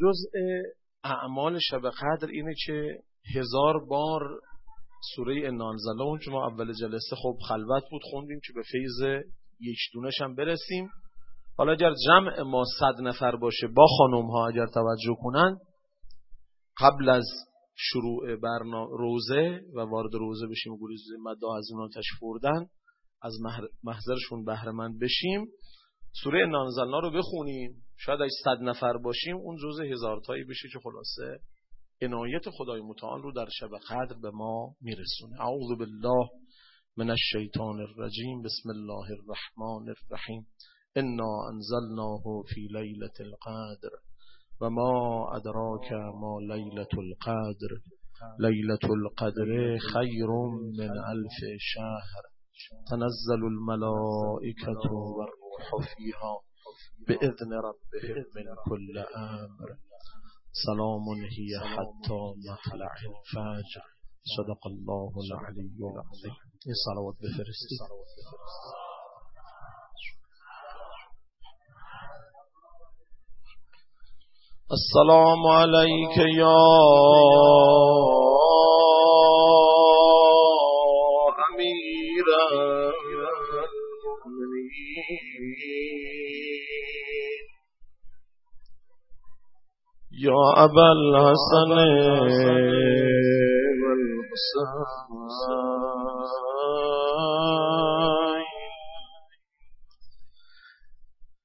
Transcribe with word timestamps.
جزء 0.00 0.30
اعمال 1.04 1.58
شب 1.58 1.80
قدر 1.90 2.28
اینه 2.28 2.54
که 2.66 2.98
هزار 3.36 3.84
بار 3.84 4.40
سوره 5.14 5.48
انانزله 5.48 6.02
اون 6.02 6.18
که 6.18 6.30
ما 6.30 6.46
اول 6.46 6.72
جلسه 6.72 7.16
خب 7.22 7.36
خلوت 7.48 7.82
بود 7.90 8.02
خوندیم 8.10 8.40
که 8.46 8.52
به 8.54 8.62
فیض 8.72 9.24
یک 9.60 9.78
دونش 9.92 10.20
هم 10.20 10.34
برسیم. 10.34 10.88
حالا 11.56 11.72
اگر 11.72 11.94
جمع 12.06 12.42
ما 12.42 12.64
صد 12.78 13.02
نفر 13.02 13.36
باشه 13.36 13.66
با 13.66 13.86
خانم 13.98 14.26
ها 14.26 14.48
اگر 14.48 14.66
توجه 14.66 15.16
کنن 15.22 15.58
قبل 16.80 17.08
از 17.08 17.24
شروع 17.76 18.36
برنامه 18.36 18.90
روزه 18.98 19.60
و 19.74 19.80
وارد 19.80 20.14
روزه 20.14 20.46
بشیم 20.46 20.72
و 20.72 20.78
گریز 20.80 21.00
مدا 21.22 21.56
از 21.56 21.68
اونا 21.72 21.88
تشفوردن 21.96 22.66
از 23.22 23.32
محضرشون 23.84 24.44
بهره 24.44 24.72
بشیم. 25.00 25.46
سوره 26.12 26.46
نانزلنا 26.46 26.98
رو 26.98 27.10
بخونیم. 27.10 27.82
شاید 27.96 28.20
اگه 28.20 28.30
صد 28.44 28.62
نفر 28.62 28.96
باشیم 28.96 29.36
اون 29.36 29.56
جزء 29.56 29.84
هزار 29.84 30.20
تایی 30.26 30.44
بشه 30.44 30.68
که 30.72 30.78
خلاصه 30.84 31.40
عنایت 32.02 32.50
خدای 32.50 32.80
متعال 32.80 33.22
رو 33.22 33.32
در 33.32 33.48
شب 33.60 33.70
قدر 33.88 34.16
به 34.22 34.30
ما 34.30 34.74
میرسونه. 34.80 35.40
اعوذ 35.40 35.78
بالله 35.78 36.28
من 36.96 37.10
الشیطان 37.10 37.80
الرجیم. 37.80 38.42
بسم 38.42 38.70
الله 38.70 39.06
الرحمن 39.10 39.94
الرحیم. 39.94 40.46
انا 40.96 41.48
انزلناه 41.52 42.22
فی 42.54 42.60
لیلة 42.60 43.16
القدر 43.20 43.90
و 44.60 44.70
ما 44.70 45.26
ادراک 45.36 45.92
ما 45.92 46.40
لیلة 46.40 46.94
القدر. 46.98 47.72
لیلة 48.38 48.84
القدر 48.84 49.78
خیر 49.78 50.26
من 50.78 50.98
الف 51.08 51.38
شهر. 51.60 52.22
تنزل 52.90 53.44
الملائکة 53.44 54.90
والروح 54.90 55.39
فیها 55.94 56.34
بإذن 57.08 57.52
ربهم 57.68 58.24
من 58.36 58.46
كل 58.68 58.98
أمر. 59.16 59.68
سلام 60.66 61.04
هي 61.36 61.52
حتى 61.74 62.20
مطلع 62.48 62.92
الفجر 63.10 63.84
صدق 64.36 64.66
الله 64.66 65.12
العلي 65.24 65.80
العظيم. 65.92 66.34
این 66.66 66.74
صلوات 66.86 67.14
بفرستی 67.22 67.76
السلام 74.72 75.46
عليك 75.46 76.16
يا 76.16 76.58
یا 90.22 90.40
ابا 90.62 90.86
الحسن 90.90 91.72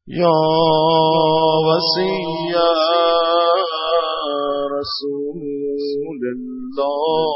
یا 0.08 0.34
وسی 1.68 2.16
رسول 4.76 6.22
الله. 6.34 7.36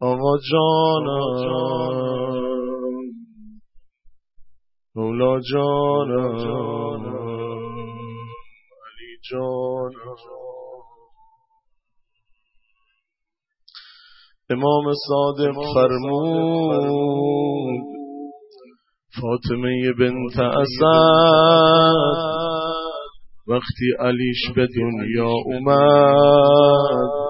آقا 0.00 0.34
جانم 0.50 1.34
مولا 4.96 5.32
جانم 5.52 7.13
جان. 9.30 9.90
امام 14.50 14.84
صادق 15.08 15.54
فرمود 15.74 16.84
فاطمه 19.20 19.92
بنت 19.98 20.38
اسد 20.40 20.84
وقتی 23.48 23.88
علیش 24.00 24.42
به 24.56 24.66
دنیا 24.76 25.30
اومد 25.46 27.24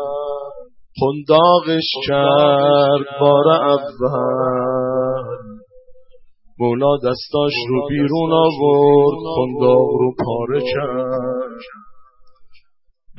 خنداقش 1.00 1.88
کرد 2.06 3.20
بار 3.20 3.48
اول. 3.48 5.24
مولا 6.58 6.96
دستاش 6.96 7.52
رو 7.68 7.88
بیرون 7.88 8.32
آورد 8.32 9.18
خنداق 9.36 9.88
رو 10.00 10.12
پاره 10.24 10.60
کرد. 10.60 11.33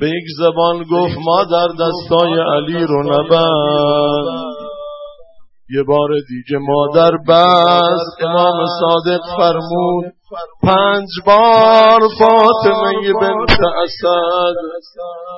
به 0.00 0.06
یک 0.06 0.24
زبان 0.38 0.82
گفت 0.82 1.18
ما 1.24 1.44
در 1.44 1.68
دستای 1.84 2.40
علی 2.56 2.86
رو 2.86 3.02
نبند. 3.02 4.56
یه 5.70 5.82
بار 5.82 6.08
دیگه 6.28 6.58
مادر 6.58 7.10
بست 7.28 8.24
امام 8.24 8.66
صادق 8.80 9.20
فرمود 9.36 10.04
پنج 10.62 11.08
بار 11.26 12.00
فاطمه 12.18 13.12
بنت 13.20 13.58
اسد. 13.82 14.54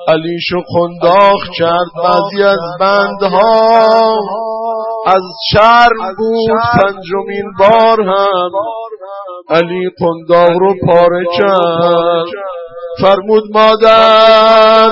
علیشو 0.07 0.61
خنداخ 0.73 1.49
کرد 1.57 1.87
بعضی 2.03 2.43
از 2.43 2.59
بندها. 2.79 4.19
از 5.05 5.23
شرم 5.53 6.15
بود 6.17 6.59
پنجمین 6.81 7.53
بار 7.59 8.01
هم. 8.01 8.51
علی 9.49 9.89
قنداق 9.99 10.51
رو 10.59 10.73
پاره 10.87 11.25
کرد. 11.37 12.27
فرمود 13.01 13.43
مادر 13.53 14.89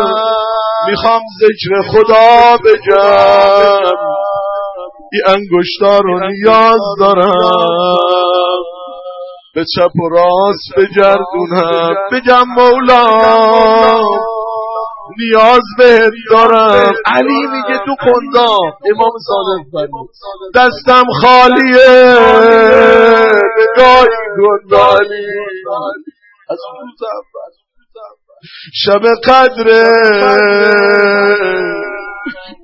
می‌خوام 0.87 1.21
ذکر 1.41 1.81
خدا 1.91 2.57
بگم. 2.65 3.91
این 5.11 5.21
انگشتار 5.27 6.01
رو 6.03 6.19
نیاز 6.19 6.81
دارم. 6.99 7.97
به 9.55 9.65
چپ 9.75 9.95
و 9.95 10.09
راست 10.09 10.69
بگردونم. 10.77 11.95
بگم 12.11 12.43
مولا 12.47 13.07
نیاز 15.19 15.61
بهت 15.77 16.13
دارم. 16.31 16.93
علی 17.05 17.41
میگه 17.47 17.79
تو 17.85 17.95
کندا. 17.99 18.57
امام 18.85 19.11
صادق 19.27 19.63
فرمود. 19.71 20.09
دستم 20.55 21.03
خالیه. 21.21 22.17
نگاهی 23.57 24.17
کن 24.37 24.75
علی 24.77 25.25
از 26.49 26.57
شب 28.73 29.01
قدره. 29.27 29.91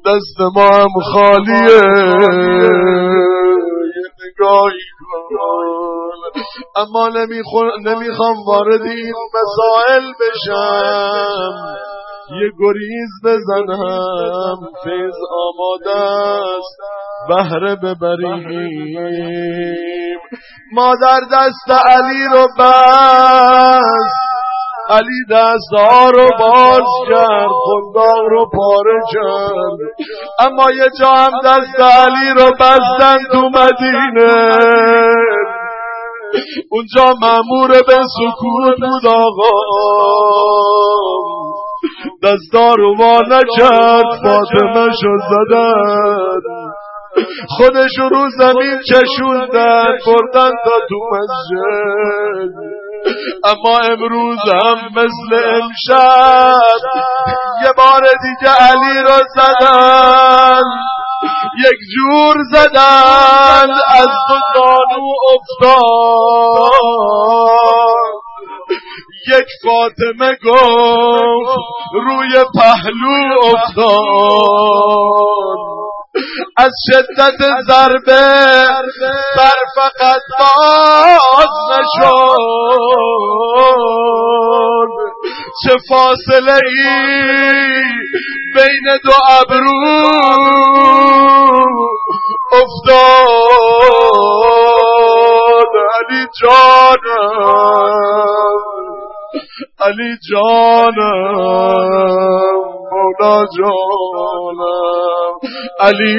دست 0.05 0.39
ما 0.55 0.67
هم 0.67 0.93
خالیه. 1.13 1.81
اما 6.75 7.09
نمی‌خوام 7.85 8.35
وارد 8.47 8.81
این 8.81 9.13
مسائل 9.33 10.05
بشم. 10.21 11.53
یه 12.41 12.49
گریز 12.59 13.11
بزنم. 13.23 14.57
فیض 14.83 15.19
آماده 15.31 15.95
است. 16.57 16.79
بهره 17.29 17.75
ببریم. 17.75 18.47
مادر 20.73 21.19
دست 21.31 21.71
علی 21.71 22.25
رو 22.33 22.47
بست 22.59 24.32
علی 24.89 25.25
دستا 25.31 26.09
رو 26.09 26.29
باز 26.39 26.83
کرد 27.09 27.49
خنداق 27.65 28.25
رو 28.29 28.45
پاره 28.45 28.99
کرد. 29.13 29.79
اما 30.39 30.71
یه 30.71 30.89
جا 30.99 31.09
هم 31.09 31.31
دست 31.45 31.79
علی 31.79 32.29
رو 32.37 32.51
بستن 32.59 33.17
تو 33.31 33.49
مدینه. 33.49 34.33
اونجا 36.71 37.13
مامور 37.21 37.69
به 37.69 37.97
سکوت 38.17 38.79
بود 38.79 39.07
آقا. 39.07 39.49
دستا 42.23 42.75
رو 42.75 42.95
ما 42.95 43.21
نکرد 43.21 44.05
فاطمه 44.23 44.89
شو 45.01 45.17
زدن 45.29 46.41
خودش 47.49 47.91
رو 48.11 48.29
زمین 48.37 48.79
چشوندن 48.89 49.97
بردن 50.05 50.51
تا 50.65 50.79
تو 50.89 50.95
مسجد. 51.11 52.92
اما 53.43 53.77
امروز 53.77 54.39
هم 54.53 54.77
مثل 54.95 55.29
امشب 55.33 56.53
یه 57.63 57.71
بار 57.77 58.01
دیگه 58.01 58.51
علی 58.51 59.01
رو 59.01 59.19
زدن 59.35 60.61
یک 61.59 61.79
جور 61.95 62.35
زدن 62.51 63.69
از 63.87 64.07
دو 64.29 64.37
زانو 64.55 65.05
افتاد. 65.33 66.63
یک 69.27 69.49
فاطمه 69.63 70.31
گفت 70.45 71.59
روی 71.93 72.33
پهلو 72.55 73.17
افتاد. 73.43 74.73
از 76.57 76.71
شدت 76.91 77.39
ضربه 77.67 78.21
سر 79.35 79.59
فقط 79.75 80.21
باز 80.39 81.53
نشد. 81.71 82.53
چه 85.63 85.73
فاصله 85.89 86.53
ای 86.53 86.83
بین 88.55 88.85
دو 89.03 89.11
ابرو 89.29 89.83
افتاد. 92.51 93.73
علی 95.93 96.23
جانم. 96.41 97.83
علی 99.79 100.11
جانم 100.31 101.73
مولا 102.91 103.35
جانم. 103.57 105.33
علی 105.79 106.15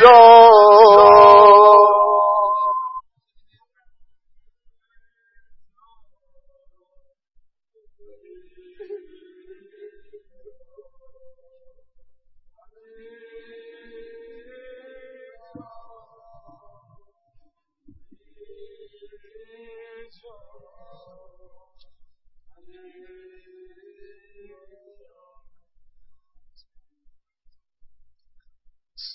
جان 0.00 1.65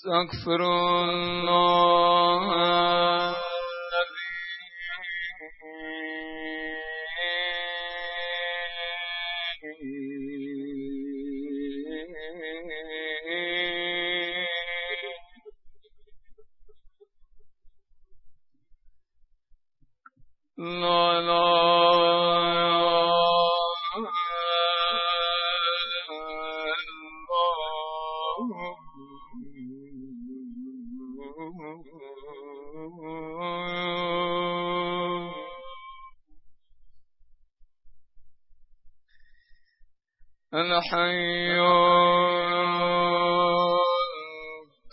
استغفر 0.00 0.60
الله 0.62 1.96
لا 21.20 21.69
حي 40.79 41.59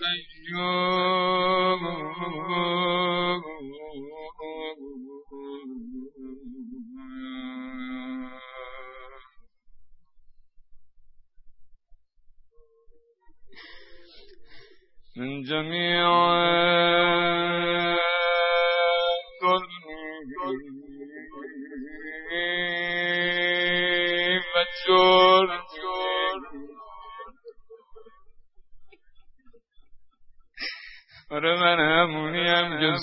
قيوم 0.00 1.82
من 15.16 15.42
جميع 15.42 16.08
قلبي 19.42 20.18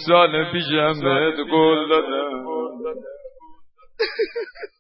سال 0.08 0.52
پیشم 0.52 0.94
بهت 1.04 1.36
گل 1.52 1.90
دادم. 1.90 2.46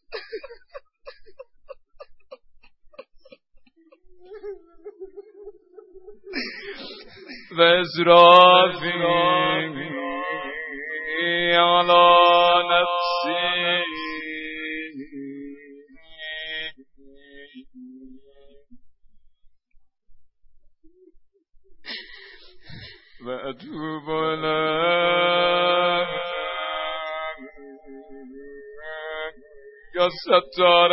و 7.57 7.61
ازرافی 7.61 8.91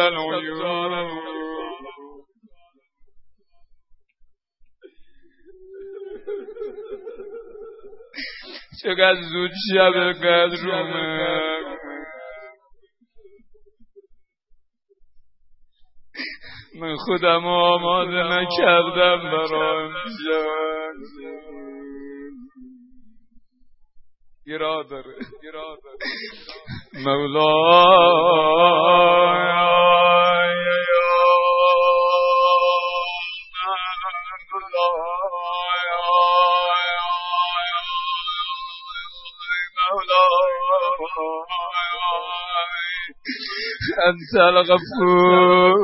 ستار 0.02 0.34
العیون 0.34 1.10
چقدر 8.82 9.20
زود 9.32 9.50
شب 9.72 10.12
قدرومه 10.12 11.32
من 16.80 16.96
خودم 16.96 17.46
آماده 17.46 18.22
نکردم 18.22 19.30
برای 19.30 19.90
گرا 24.46 24.82
داره. 24.90 25.14
مولا. 27.04 27.52
أنت 44.22 44.36
الغفور 44.48 45.78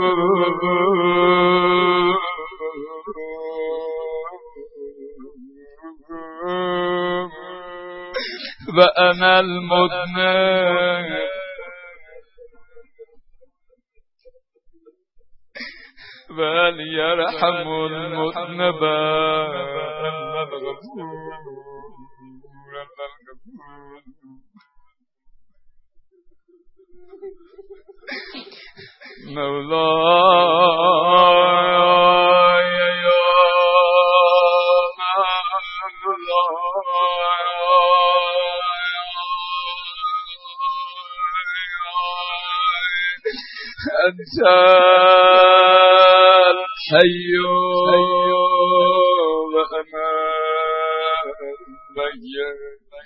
وأنا 8.78 9.40
المذنب 9.40 11.28
بل 16.30 16.80
يرحم 16.80 17.68
المذنب 17.86 18.84
أنا 18.84 20.42
الغفور 20.42 21.37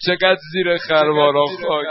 چقدر 0.07 0.37
زیر 0.53 0.77
خروارا 0.77 1.47
خاک. 1.69 1.87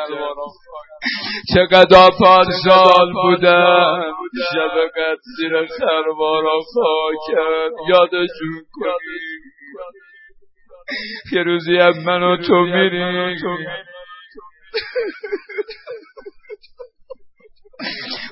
چقدر 1.55 2.09
پارسال 2.19 3.13
بودن. 3.13 4.13
شب 4.53 4.91
زیر 5.37 5.65
خروارا 5.65 6.59
خاک. 6.73 7.39
یادشون 7.89 8.65
کنی. 8.73 9.21
یه 11.31 11.43
روزی 11.43 11.77
هم 11.77 11.93
من 12.05 12.23
و 12.23 12.37
تو 12.37 12.55
میریم. 12.55 13.37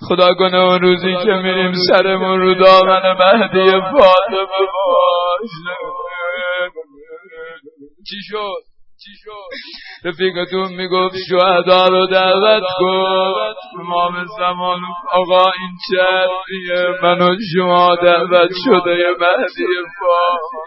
خدا 0.07 0.33
کنه 0.33 0.57
اون 0.57 0.81
روزی 0.81 1.15
که 1.25 1.31
میریم 1.31 1.73
سرمون 1.89 2.39
رو 2.39 2.53
دامن 2.53 3.01
مهدی 3.19 3.71
فاطمه 3.71 4.47
باشه 4.85 5.89
چی 8.09 8.15
شد؟ 8.29 8.63
رفیقتون 10.05 10.73
می‌گفت 10.73 11.15
شهدا 11.29 11.85
رو 11.87 12.07
دعوت 12.07 12.63
کن 12.79 13.53
امام 13.79 14.25
زمان 14.39 14.79
آقا 15.11 15.51
این 15.59 15.77
چه 15.89 16.05
من 17.03 17.21
و 17.21 17.35
شما 17.55 17.95
دعوت 17.95 18.49
شده 18.65 18.95
مهدی 19.19 19.67
فاطمه 19.99 20.59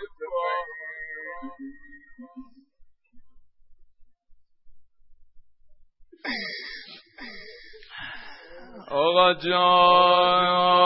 آقا 8.94 9.34
جان 9.34 10.82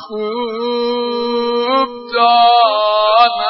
خوب 0.00 1.88
دانم 2.14 3.44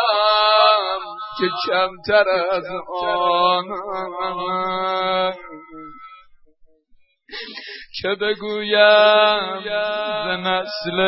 که 1.39 1.47
کمتر 1.67 2.27
از 2.53 2.69
آنم 3.03 4.39
که 8.03 8.09
بگویم 8.21 9.61
ز 10.25 10.27
نسل 10.47 10.99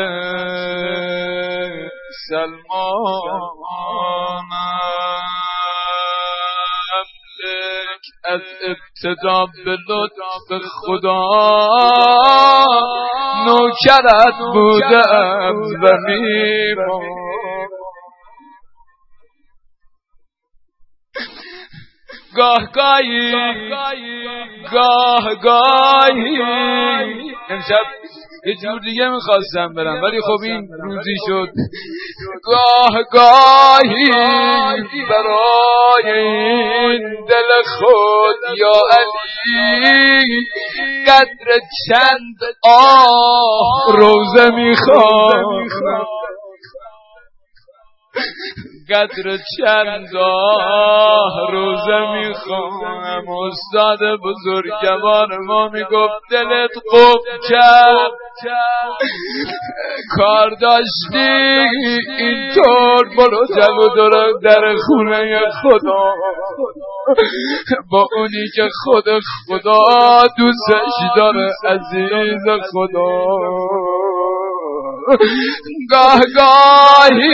سلمانم 2.29 3.77
از 8.29 8.41
ابتدا 8.67 9.47
به 9.65 9.77
لطف 9.89 10.63
خدا. 10.81 11.27
نوکرت 13.47 14.39
بودم 14.55 15.57
و 15.83 15.87
گاه 22.37 22.67
گاهی 22.75 23.33
گاه 24.73 25.35
گاهی 25.35 26.39
امشب 27.49 27.87
یه 28.47 28.55
جور 28.55 28.81
دیگه 28.81 29.09
می‌خواستم 29.09 29.75
برم 29.75 30.03
ولی 30.03 30.21
خب 30.21 30.43
این 30.43 30.69
روزی 30.83 31.15
شد. 31.27 31.49
گاه 32.45 33.03
گاهی 33.13 34.11
برای 35.11 36.19
این 36.19 37.25
دل 37.29 37.63
خود 37.79 38.59
یا 38.59 38.73
علی 38.99 40.47
قدر 41.07 41.59
چند 41.89 42.37
آه 42.65 43.97
روزه 43.97 44.51
می‌خوام. 44.51 45.69
قدر 48.91 49.37
چند 49.59 50.09
روزه 51.51 52.01
می‌خوام. 52.13 53.25
استاد 53.29 53.99
بزرگوار 54.25 55.39
ما 55.39 55.69
می‌گفت 55.69 56.23
دلت 56.31 56.71
خوب 56.91 57.21
کرد 57.51 58.13
کار 60.17 60.51
داشتی؟ 60.61 61.29
اینطور 62.19 63.09
برو 63.17 63.47
جلو 63.47 64.39
در 64.43 64.75
خونه 64.87 65.41
خدا. 65.63 66.13
با 67.91 68.09
اونی 68.17 68.45
که 68.57 68.69
خود 68.85 69.05
خدا 69.49 69.81
دوستش 70.39 71.17
داره 71.17 71.53
عزیز 71.65 72.45
خدا. 72.73 73.86
گاه 75.91 76.21
گاهی 76.37 77.31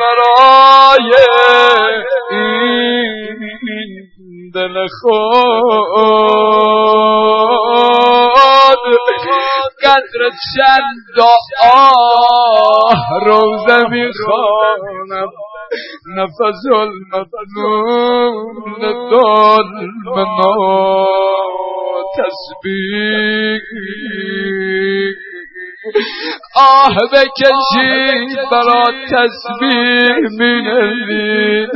برای 0.00 1.12
این 2.30 4.08
دل 4.54 4.86
خود. 5.00 6.28
قدر 9.82 10.22
چند 10.54 11.18
آه 11.62 12.98
روزه 13.26 13.80
می‌خوانم 13.88 15.30
نفس 16.16 16.62
المظلوم 16.72 18.18
ظلم 19.10 20.06
تسبیح. 22.16 23.60
آه 26.56 26.94
بکشی 27.12 28.36
برا 28.50 28.84
تسبیح 29.10 30.18
می 30.38 31.66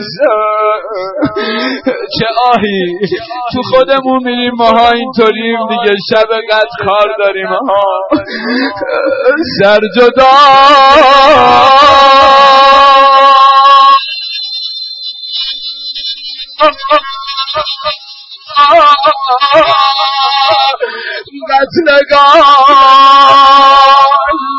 چه 2.19 2.27
آهی؟ 2.55 2.99
تو 3.53 3.63
خودمون 3.75 4.25
میریم 4.25 4.53
ماها 4.59 4.91
اینطوریم 4.91 5.59
دیگه 5.69 5.95
شب 6.11 6.29
قد 6.51 6.69
کار 6.85 7.15
داریم. 7.19 7.47
ها 7.47 7.83
سر 9.61 9.81
جدا. 9.97 10.33
بس 21.49 21.79
لگا 21.87 22.25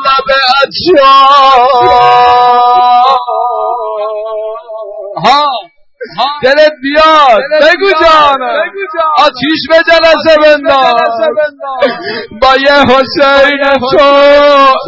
لب 0.06 0.32
اچھا 0.32 1.14
ہاں۔ 5.28 5.73
دلت 6.44 6.72
بیاد. 6.82 7.42
بگو 7.62 7.92
جان 8.02 8.42
آتیش 9.20 9.62
به 9.70 9.76
جلسه 9.88 10.38
بنداز. 10.42 11.14
با 12.42 12.56
یه 12.56 12.74
حسین 12.74 13.64
تو 13.92 14.06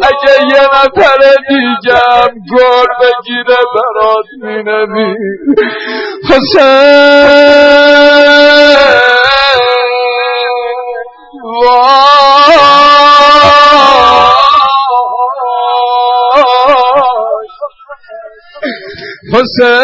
اگه 0.04 0.34
یه 0.54 0.62
نفر 0.62 1.20
دیگم 1.48 2.28
گل 2.52 2.86
بگیره 3.00 3.60
برات 3.74 4.26
مینمی 4.42 5.14
حسین. 6.30 7.76
حسین 19.36 19.76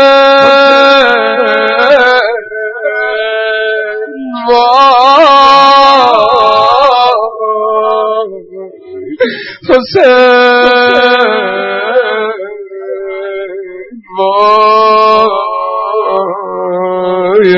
وای 16.63 17.53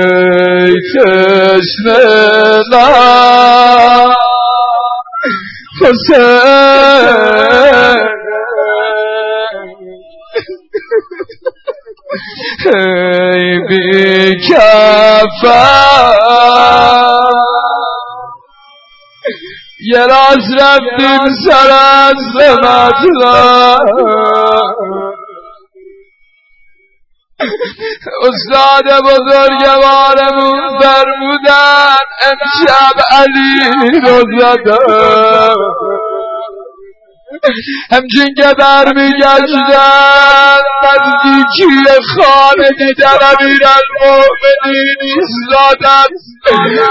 تشنه 0.90 2.04
حسین 5.82 7.53
ای 12.74 13.58
بی 13.68 14.32
یه 19.92 20.06
راز 20.06 20.54
رفتیم 20.60 21.20
سر 21.46 21.70
از 21.70 22.14
استاد 28.22 28.84
بزرگوارمون 29.04 30.60
فرمودن 30.80 31.96
امشب 32.26 32.96
علی 33.10 34.00
رو 34.00 34.16
زدن 34.38 35.54
همچین 37.90 38.34
که 38.36 38.54
برمیگشتن 38.58 40.58
نزدیکی 40.84 41.84
خانه 42.14 42.68
دیدن 42.78 43.18
امیر 43.32 43.62
المؤمنین 43.78 44.96
ایستادن 45.00 46.08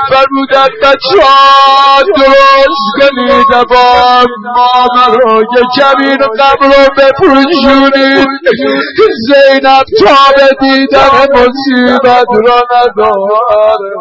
فرمودن 0.10 0.70
بچه 0.82 1.22
ها 1.24 2.02
درست 2.18 2.90
کنید 3.00 3.68
با 3.70 4.24
ما 4.56 4.88
برای 4.96 5.46
کمین 5.76 6.18
قبر 6.18 6.66
رو 6.68 6.84
بپوشونید 6.98 8.28
زینب 9.28 9.86
تا 10.00 10.16
به 10.36 10.48
دیدن 10.60 11.26
مصیبت 11.34 12.28
را 12.48 12.60
نداره. 12.72 13.94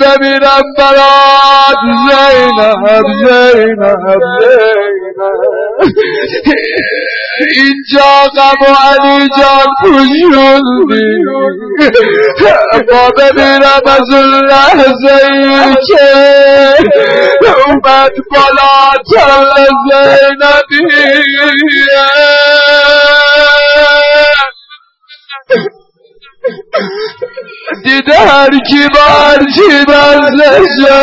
بمیرم 0.00 0.62
برات 0.78 1.80
زینب 2.08 3.04
زینب 3.22 4.20
زینب. 4.40 5.22
اینجا 7.56 8.12
غم 8.36 8.60
و 8.60 8.74
علی 8.88 9.28
جان 9.38 9.68
پوشوندی. 9.82 11.08
ما 13.02 13.10
بمیرم 13.10 13.82
از 13.86 14.10
اون 14.12 14.46
لحظه 14.48 15.14
ای 15.32 15.74
که 15.84 16.04
اومد 17.66 18.10
بالا 18.30 18.92
تل 19.12 19.64
زینبیه 19.90 21.02
دیده 27.84 28.18
هر 28.18 28.50
کی 28.68 28.88
بار 28.94 29.38
چی 29.54 29.84
دستشه 29.84 31.02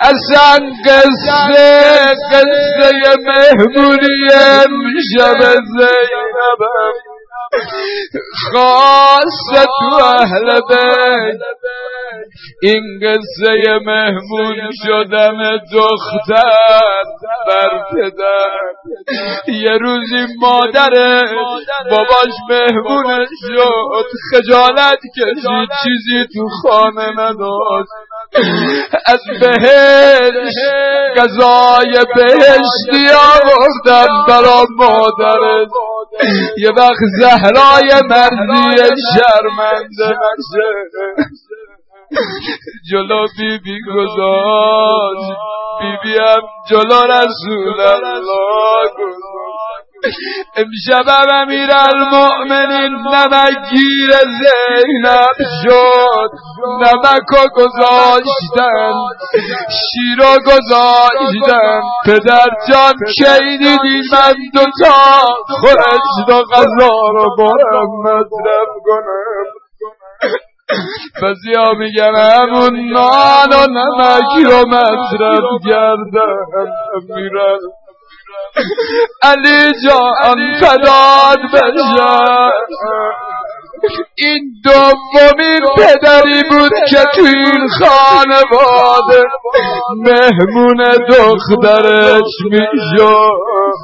اصلا 0.00 0.70
قصه 0.86 2.14
قصه 2.32 3.16
مهمونی 3.26 4.28
امشب 4.32 5.40
زینبم 5.50 6.94
خاصه 8.52 9.66
تو 9.78 10.04
اهل 10.04 10.60
بیت. 10.68 11.40
این 12.62 13.00
قصه 13.02 13.78
مهمون 13.86 14.70
شدم 14.86 15.56
دختر 15.72 17.02
بر 17.48 17.84
پدر. 17.92 18.68
یه 19.48 19.78
روزی 19.80 20.26
مادر 20.40 20.90
باباش 21.90 22.34
مهمون 22.50 23.26
شد 23.26 24.06
خجالت 24.32 25.00
کشید 25.16 25.68
چیزی 25.82 26.26
تو 26.34 26.48
خانه 26.62 27.10
نداشت. 27.10 28.07
از 29.06 29.20
بهش 29.40 30.54
غذای 31.16 31.92
بهشتی 32.16 33.06
آوردن 33.34 34.06
برا 34.28 34.66
مادرش 34.76 35.68
یه 36.58 36.70
وقت 36.70 36.98
زهرای 37.20 38.02
مرزی 38.10 39.02
شرمنده 39.14 40.08
نشه. 40.08 40.68
جلو 42.90 43.26
بی 43.38 43.58
بی 43.58 43.78
گذاشت. 43.94 45.38
بی 45.80 45.96
بی 46.02 46.18
هم 46.18 46.42
جلو 46.70 47.02
رسول 47.02 47.80
الله 47.80 48.90
امشب 50.56 51.08
امیر 51.32 51.70
المؤمنین 51.70 52.92
نمکگیر 52.94 54.10
زینب 54.10 55.38
شد. 55.62 56.30
نمک 56.80 57.50
گذاشتن 57.56 58.92
شیر 59.70 60.20
گذاشتن. 60.46 61.80
پدر 62.06 62.46
جان 62.68 62.94
کی 63.16 63.58
دیدی 63.58 64.02
من 64.12 64.34
دوتا 64.54 65.26
خورشت 65.48 66.28
و 66.28 66.42
غذا 66.52 66.94
رو 67.12 67.36
برم 67.38 67.90
مطرف 68.04 68.68
کنم؟ 68.84 69.68
ها 71.56 71.72
میگن 71.78 72.14
همون 72.14 72.92
نان 72.92 73.52
و 73.52 73.66
نمکی 73.70 74.44
رو 74.44 74.68
مصرف 74.68 75.44
کردن 75.68 76.70
میرن 77.08 77.58
علی 79.22 79.72
جان 79.84 80.60
فداد 80.60 81.38
بشه 81.52 82.50
این 84.18 84.52
دومین 84.64 85.60
پدری 85.76 86.42
بود 86.50 86.72
که 86.90 87.04
تو 87.14 87.22
این 87.24 87.68
خانواده 87.80 89.22
مهمون 89.96 90.84
دخترش 91.08 92.32
می‌شد 92.50 93.78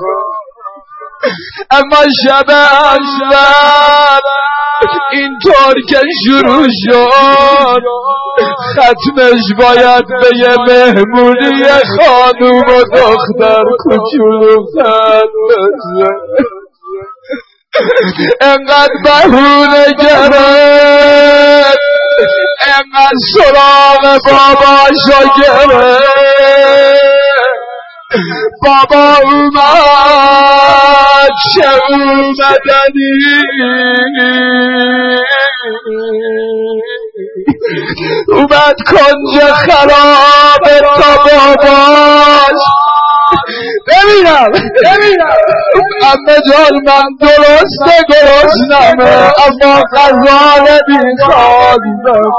اما 1.71 2.03
شب 2.27 2.51
اول 2.51 4.21
اینطور 5.13 5.75
که 5.89 6.01
شروع 6.27 6.69
شد 6.85 7.83
ختمش 8.73 9.45
باید 9.59 10.05
به 10.07 10.31
یه 10.37 10.57
مهمونی 10.69 11.63
خانوم 11.99 12.59
و 12.59 12.85
دختر 12.97 13.65
کچولو 13.85 14.57
ختم 14.73 15.29
انقدر 18.41 18.93
بهونه 19.05 19.87
گرفت 19.99 21.79
انقدر 22.67 23.19
سراغ 23.35 24.19
باباشو 24.27 25.21
گرفت. 25.41 26.94
بابا 28.63 29.17
اومد 29.25 29.63
چه 31.55 31.69
اومدنی؟ 31.89 33.43
اومد 38.29 38.77
کنج 38.91 39.53
خراب 39.53 40.65
تا 40.97 41.17
باباش. 41.25 42.61
ببینم 43.89 44.51
ببینم. 44.85 45.37
امه 46.03 46.37
جان 46.51 46.75
من 46.87 47.05
درسته 47.21 47.97
گرسنمه 48.09 49.33
اما 49.47 49.83
غذا 49.93 50.43
نمیخواندم 50.89 52.31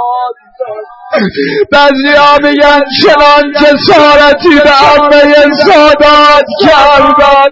بعضی 1.72 2.08
ها 2.18 2.38
میگن 2.44 2.82
چنان 3.02 3.54
جسارتی 3.54 4.50
به 4.64 4.94
امه 4.94 5.36
سادات 5.66 6.46
کردن. 6.62 7.50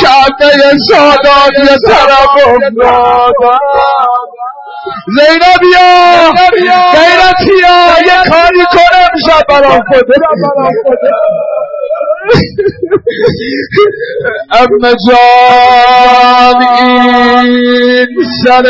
که 0.00 0.08
امه 0.08 0.72
سادات 0.90 1.52
یه 1.58 1.76
طرف 1.88 2.28
افتادن 2.36 3.58
زینبیا 5.06 6.32
غیرتیا 6.92 7.76
یه 8.06 8.30
کاری 8.30 8.64
کنم 8.72 9.10
شب 9.26 9.46
برام 9.48 9.80
خدا 9.88 10.30
اما 14.50 14.92
جان 15.08 16.58
این 16.78 18.08
سر 18.44 18.66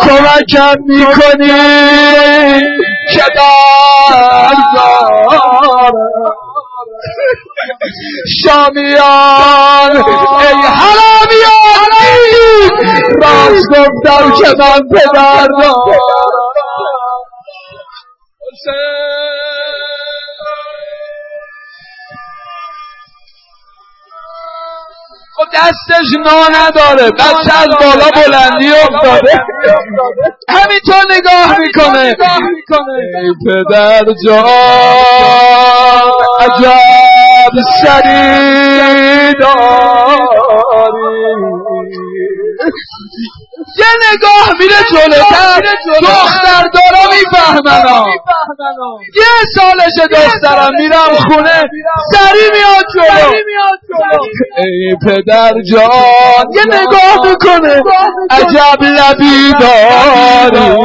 کمکم 0.00 0.76
می‌کنی 0.86 1.52
که 3.12 3.24
در 3.36 4.56
شامیان 8.44 9.92
ای 10.40 10.62
حرامیان 10.80 11.92
راست 13.22 13.68
گفتم 13.68 14.24
که 14.42 14.48
من 14.58 14.80
پدر 14.88 15.48
خب 25.36 25.44
دستش 25.54 26.06
نا 26.24 26.48
نداره 26.48 27.10
بچه 27.10 27.52
از 27.58 27.68
بالا 27.80 28.10
بلندی 28.14 28.72
افتاده. 28.72 29.32
همینطور 30.48 31.04
نگاه 31.10 31.58
می‌کنه. 31.58 32.14
ای 33.14 33.34
پدر 33.46 34.04
جان 34.26 34.44
عجب 36.40 37.54
سری 37.82 39.32
داری 39.40 40.56
یه 43.78 43.86
نگاه 44.12 44.52
میره 44.60 44.74
جلوتر 44.90 45.60
دختر 46.02 46.62
دارا 46.74 47.04
می‌فهمن. 47.12 48.06
یه 49.16 49.34
سالش 49.56 50.08
دخترم 50.10 50.72
میرم 50.78 51.16
خونه 51.28 51.64
سری 52.12 52.50
میاد 52.52 52.84
جلو. 52.94 53.32
ای 54.58 54.96
پدر 55.06 55.52
جان 55.72 56.44
یه 56.54 56.64
نگاه 56.66 57.30
می‌کنه. 57.30 57.82
عجب 58.30 58.82
لبی 58.82 59.52
داری 59.60 60.76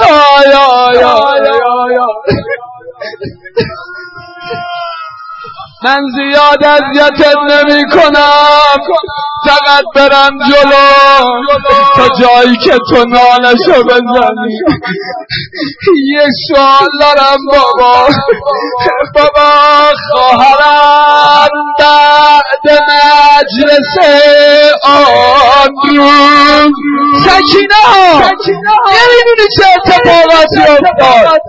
آیا 0.00 0.58
آیا 0.58 1.08
آیا 1.84 2.06
من 5.84 5.98
زیاد 6.16 6.64
اذیتت 6.64 7.36
نمی 7.50 7.82
کنم 7.90 8.78
فقط 9.46 9.84
برم 9.94 10.30
جلو. 10.48 10.88
تا 11.96 12.08
جایی 12.20 12.56
که 12.56 12.78
تو 12.90 13.04
نالشو 13.04 13.82
بزنی. 13.84 14.58
یه 16.12 16.26
سوال 16.48 16.88
دارم 17.00 17.38
بابا. 17.52 18.08
بابا 19.14 19.92
خواهرم 20.10 21.48
بعد 21.78 22.64
مجلس 22.88 23.94
آن 24.84 25.96
روز. 25.96 26.72
سکینه 27.24 27.84
نمی‌دونی 28.86 29.46
چه 29.56 29.64
اتفاقاتی 29.76 30.60
افتاد. 30.62 31.40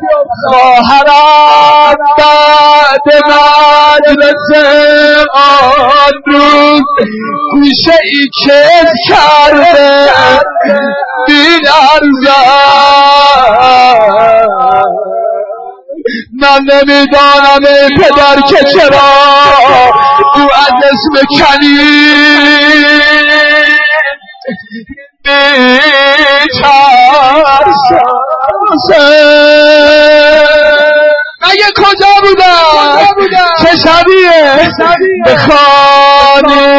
خواهرم 0.49 1.97
بعد 2.17 3.07
مجلس 3.25 4.18
آن 5.33 6.13
روز 6.25 6.81
گوشه 7.51 7.97
ای 8.03 8.29
کرده. 8.39 10.09
من 16.41 16.59
نمی‌دانم 16.73 17.87
پدر 17.97 18.41
که 18.41 18.63
چرا 18.63 19.09
او 20.35 20.41
از 20.41 20.83
اسم 20.83 21.25
کلی 21.37 22.39
مگه 31.41 31.69
کجا 31.77 32.13
بودم 32.23 33.09
چه 33.61 33.71
شبیه؟ 33.77 34.39
بخوانی 34.59 35.13
بخوانی. 35.25 36.69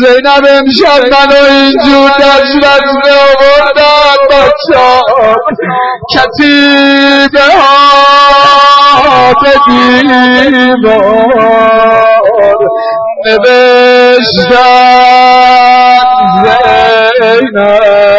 زینب 0.00 0.44
امشب 0.50 1.02
منو 1.12 1.42
اینجور 1.50 2.10
دست 2.10 2.56
بسته 2.56 3.12
آوردن 3.14 4.18
بچه 4.30 4.86
کتیبه 6.12 7.46
ها 7.60 9.32
به 9.42 9.52
دیوار 9.66 10.98
نوشتن 13.26 14.58
زینب. 17.20 18.17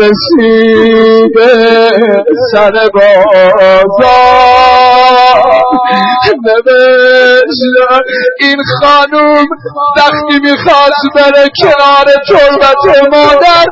رسیده 0.00 1.52
سر 2.52 2.74
بازار. 2.94 3.88
این 8.40 8.58
خانوم 8.80 9.46
وقتی 9.96 10.38
می‌خواست 10.42 11.04
بره 11.14 11.46
کنار 11.62 12.06
تربت 12.28 12.84
مادر 13.12 13.66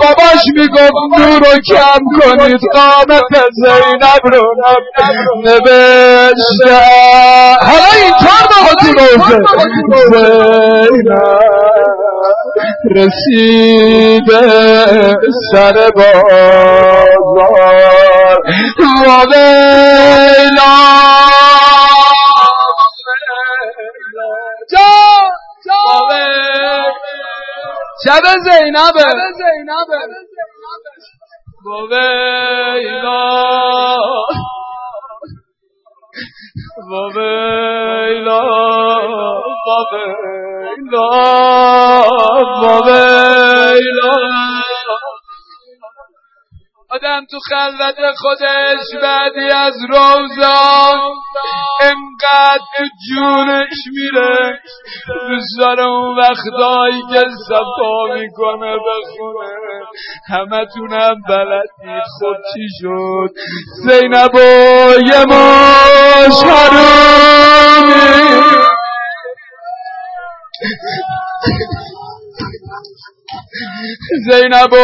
باباش 0.00 0.42
می‌گفت 0.54 1.00
نور 1.18 1.38
رو 1.38 1.54
کم 1.66 2.02
کنید 2.20 2.60
قامت 2.72 3.32
زینب 3.52 4.24
رو. 4.24 4.44
نوشت 5.44 6.60
حالا 7.60 7.92
اینطور 8.02 8.44
با 8.50 8.62
زینب. 8.82 9.22
رسیده 12.96 14.42
سر 15.52 15.90
بازار. 15.90 17.22
و 19.06 19.10
ویلا 19.32 20.76
شب 28.04 28.24
زینبه 28.44 29.08
با 31.64 31.78
ویلا 31.86 33.22
با 36.90 37.02
ویلا 37.08 38.40
با 40.92 42.80
آدم 46.94 47.26
تو 47.30 47.38
خلوت 47.50 48.14
خودش 48.16 49.02
بعدی 49.02 49.50
از 49.50 49.74
روزان 49.88 51.10
انقدر 51.80 52.64
تو 52.76 52.84
جونش 53.08 53.78
میره. 53.92 54.60
دوست 55.28 55.58
داره 55.58 55.84
اون 55.84 56.18
وقتایی 56.18 57.02
که 57.12 57.20
صفا 57.48 58.14
می‌کنه 58.14 58.76
بخونه. 58.76 59.54
همه 60.28 60.66
تونم 60.74 61.16
بلدید 61.28 62.02
خود 62.18 62.36
چی 62.54 62.68
شد. 62.80 63.30
زینب 63.84 64.34
و 64.34 64.38
یه 65.06 65.24
ماش 65.24 66.38
زینب 74.30 74.72
و 74.72 74.76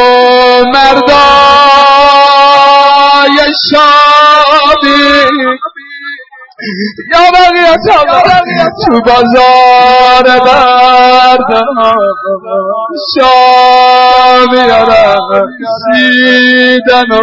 مردای 0.75 1.49
شادی. 3.71 5.09
یا 7.13 7.25
بقیت 7.33 7.87
تو 8.87 9.01
بازار 9.01 10.27
بردم 10.41 11.79
شامی 13.15 14.63
رسیدن 15.91 17.11
و 17.11 17.21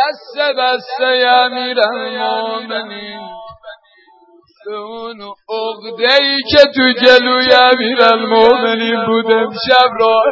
دست 0.10 0.58
بسته 0.58 1.28
امیر 1.28 1.78
المومنین 1.80 3.30
به 4.65 4.76
اون 4.76 5.22
اغده 5.50 6.13
ای 6.22 6.41
که 6.50 6.63
تو 6.76 6.91
جلوی 7.06 7.54
امیر 7.54 8.04
المومنین 8.04 9.06
بود 9.06 9.32
امشب 9.32 9.89
راه 10.00 10.24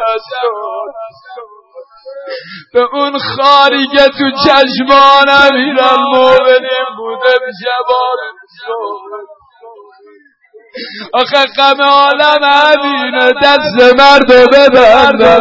به 2.74 2.80
اون 2.94 3.18
خاری 3.18 3.88
که 3.88 4.08
تو 4.08 4.32
چشمان 4.46 5.30
امیر 5.30 5.78
المومنین 5.82 6.88
بود 6.98 7.20
امشب 7.20 7.88
آخه 11.14 11.46
غم 11.58 11.82
عالم 11.82 12.44
امینه 12.44 13.34
دست 13.44 13.96
مرد 14.00 14.32
ببندن 14.54 15.40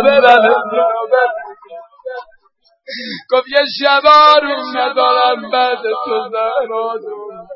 گفت 3.31 3.49
یه 3.49 3.65
شبارون 3.79 4.77
ندارم 4.77 5.51
بعد 5.53 5.79
تو 6.05 6.29
زهرادون 6.31 7.49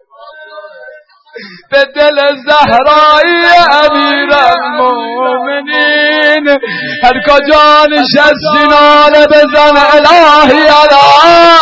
به 1.71 1.85
دل 1.85 2.17
زهرایی 2.47 3.45
امیر 3.73 4.35
المومنین 4.35 5.69
هر 7.03 7.17
کجا 7.29 7.87
نشستی 7.91 8.63
ناله 8.71 9.27
بزن 9.27 9.77
الهی 9.77 10.69
الله 10.69 11.61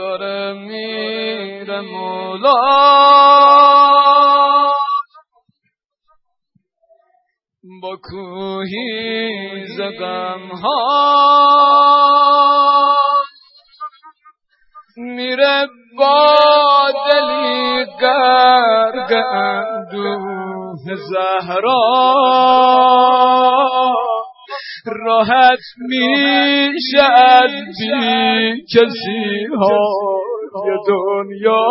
داره 0.00 0.52
میره 0.52 1.80
مولا 1.80 2.52
با 7.82 7.96
کوهی 8.10 9.66
زدم 9.66 10.48
ها. 10.62 11.00
میره 14.96 15.68
با 15.98 16.36
دلی 17.10 17.84
گرگ 18.00 19.12
اندوه 19.32 20.94
زهرا. 20.94 21.80
راحت 24.86 25.60
میشه 25.88 27.04
از 27.04 27.50
بی 27.78 28.64
کسی 28.74 29.46
های 29.58 30.78
دنیا. 30.88 31.66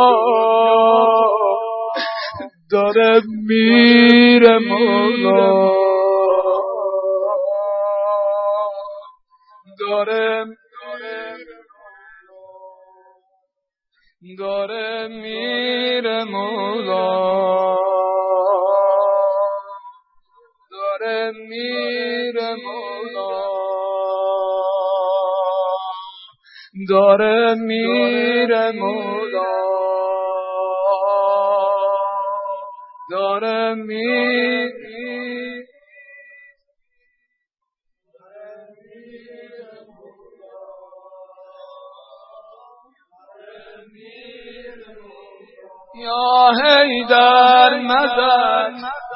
داره 2.71 3.21
میره 3.47 4.57
مولا. 4.57 5.73
داره 9.79 10.45
داره 14.37 15.07
میره 15.07 16.23
مولا. 16.23 17.75
داره 20.71 21.31
میره 21.31 22.55
مولا. 22.55 22.78
داره 26.87 27.55
میره 27.55 28.71
مولا. 28.71 29.59
داره 33.11 33.73
میره. 33.73 34.39
یا 45.95 46.51
در 47.09 47.79
مدد 47.79 48.73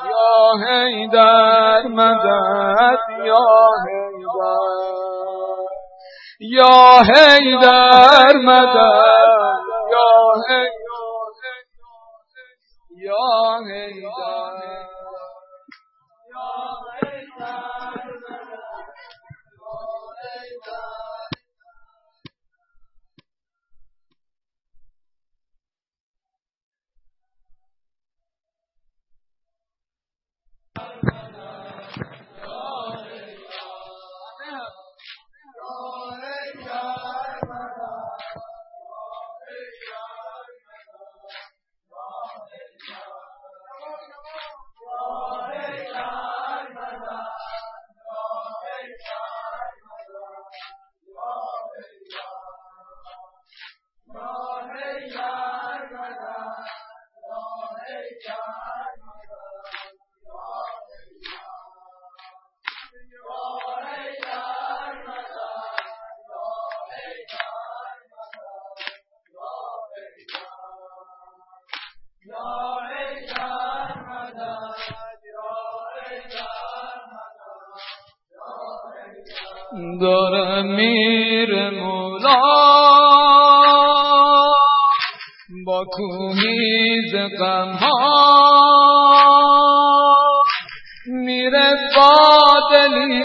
یا 0.09 1.07
در 1.11 1.81
مدد 1.87 2.99
یا 3.25 3.45
حیدر. 3.85 5.72
یا 6.39 7.01
در 7.61 8.33
مدد 8.43 9.59
یا 9.91 10.33
یا 12.97 13.59
حیدر. 13.67 14.92
داره 80.01 80.61
میر 80.61 81.69
مولا. 81.69 82.35
با 85.65 85.85
کوهیز 85.91 87.15
غم 87.39 87.71
ها 87.71 88.13
میره 91.05 91.73
با 91.95 92.53
دلی 92.71 93.23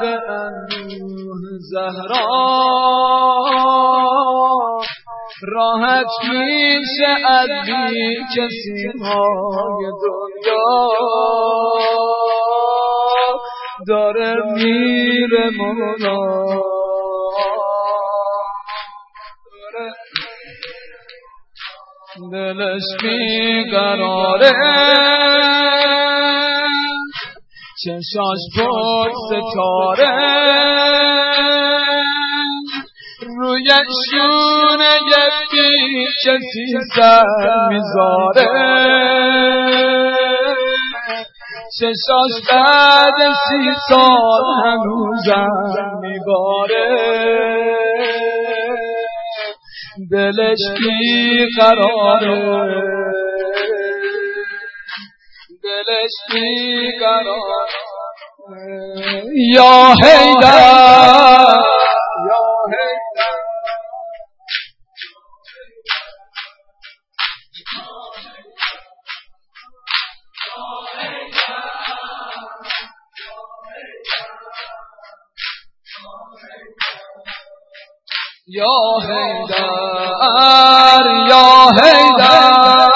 به 0.00 0.20
اندوه 0.30 1.40
زهرا. 1.70 2.24
راحت 5.42 6.06
میشه 6.30 7.28
از 7.28 7.48
بی 7.66 8.16
کسی 8.36 8.86
های 9.00 9.84
دنیا. 10.02 10.84
داره 13.88 14.42
میره 14.54 14.93
دلش 22.32 22.82
بیقراره 23.02 24.52
چشاش 27.84 28.42
پر 28.56 29.10
ستاره 29.28 30.10
روی 33.20 33.70
شونه 34.10 34.94
یکی 35.06 36.06
کسی 36.24 36.66
سر 36.96 37.24
می‌ذاره. 37.68 38.48
چشاش 41.78 42.34
بعد 42.50 43.32
سی 43.48 43.70
سال 43.88 44.44
هنوزم 44.64 46.00
میباره. 46.00 46.88
دلش 50.10 50.58
بی 50.78 51.46
قراره؟ 51.58 52.82
دلش 55.62 56.14
بی 56.32 56.92
قراره؟ 56.98 57.84
یا 59.54 59.94
حیدر 60.04 61.73
یا 78.46 78.76
حیدر 79.02 80.04
یا 81.28 81.70
حیدر. 81.82 82.88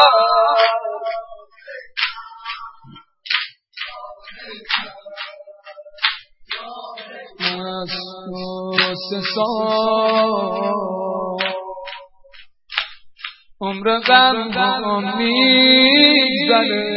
عمر 13.61 14.01
غم 14.01 14.51
هم 14.53 15.17
میگذره 15.17 16.89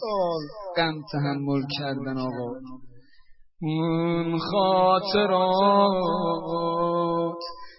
سال 0.00 0.42
غم 0.76 0.96
تحمل 1.12 1.62
کردن 1.78 2.18
آقا. 2.18 2.48
اون 3.62 4.38
خاطرات 4.38 5.88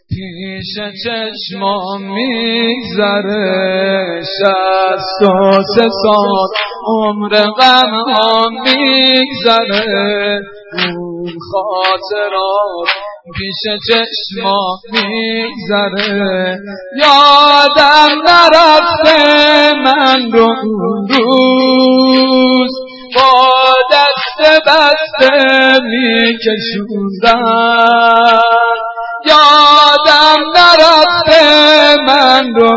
پیش 0.09 0.73
چشمام 1.03 2.01
میگذره. 2.01 3.47
شست 4.21 5.21
و 5.21 5.63
سه 5.75 5.87
سال 6.03 6.49
عمر 6.87 7.29
غم 7.29 7.93
ها 7.93 8.49
میگذره. 8.63 10.39
اون 10.73 11.33
خاطرات 11.51 12.89
پیش 13.37 13.61
چشما 13.89 14.61
میگذره. 14.91 16.59
یادم 16.97 18.11
نرفته 18.27 19.17
من 19.85 20.31
رو 20.31 20.49
اون 20.63 21.07
روز 21.07 22.73
با 23.15 23.48
دست 24.39 24.61
بسته 24.67 25.79
میکشوندن 25.83 27.39
یادم 29.25 30.39
نرفته 30.55 31.43
من 32.07 32.45
رو 32.55 32.73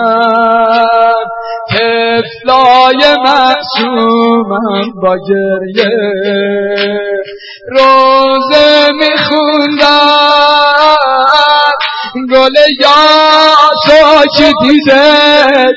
تفلای 1.71 3.03
معصومم 3.25 4.87
با 5.03 5.15
گریه. 5.29 5.97
روزه 7.69 8.91
میخوندم. 8.93 10.23
گل 12.31 12.57
یا 12.81 14.23
که 14.39 14.53
دیده 14.63 15.07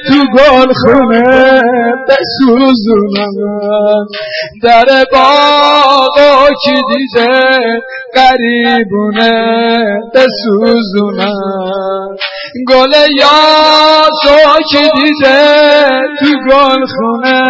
تو 0.07 0.17
گل 0.37 0.73
خونه 0.73 1.61
بسوزونم 2.07 3.35
در 4.63 5.05
باغ 5.11 6.49
که 6.65 6.71
دیده 6.71 7.81
قریبونه 8.13 9.31
بسوزونم 10.13 12.15
گل 12.67 12.93
یا 13.19 14.09
که 14.71 14.81
دیده 14.95 15.39
تو 16.19 16.31
گل 16.49 16.85
خونه 16.85 17.43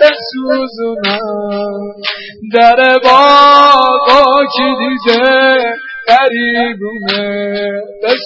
بسوزونم 0.00 1.20
در 2.52 2.98
باغ 3.04 4.06
که 4.56 4.66
دیده 4.78 5.24
قریبونه 6.06 7.82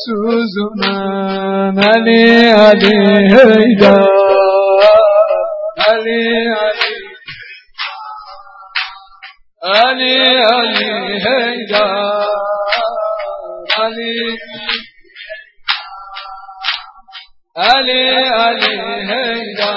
بسوزونن 0.08 1.78
علی 1.78 2.50
علی 2.50 2.96
هیدا 3.32 3.96
علی 5.88 6.24
علی. 6.60 6.94
علی 9.62 10.16
علی 10.40 10.90
هیدا 11.24 11.86
علی. 13.76 14.38
علی 17.56 18.02
علی 18.28 18.76
هیدا 19.10 19.74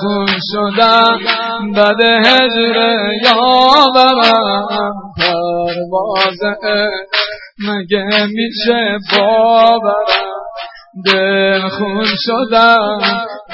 خون 0.00 0.28
شدم 0.52 1.18
بد 1.72 2.00
هجر 2.00 2.76
یاورم 3.22 5.05
پرواز 5.26 6.40
مگه 7.68 8.26
میشه 8.26 8.98
باورم 9.12 9.96
دل 11.06 11.68
خون 11.68 12.04
شدم 12.26 12.98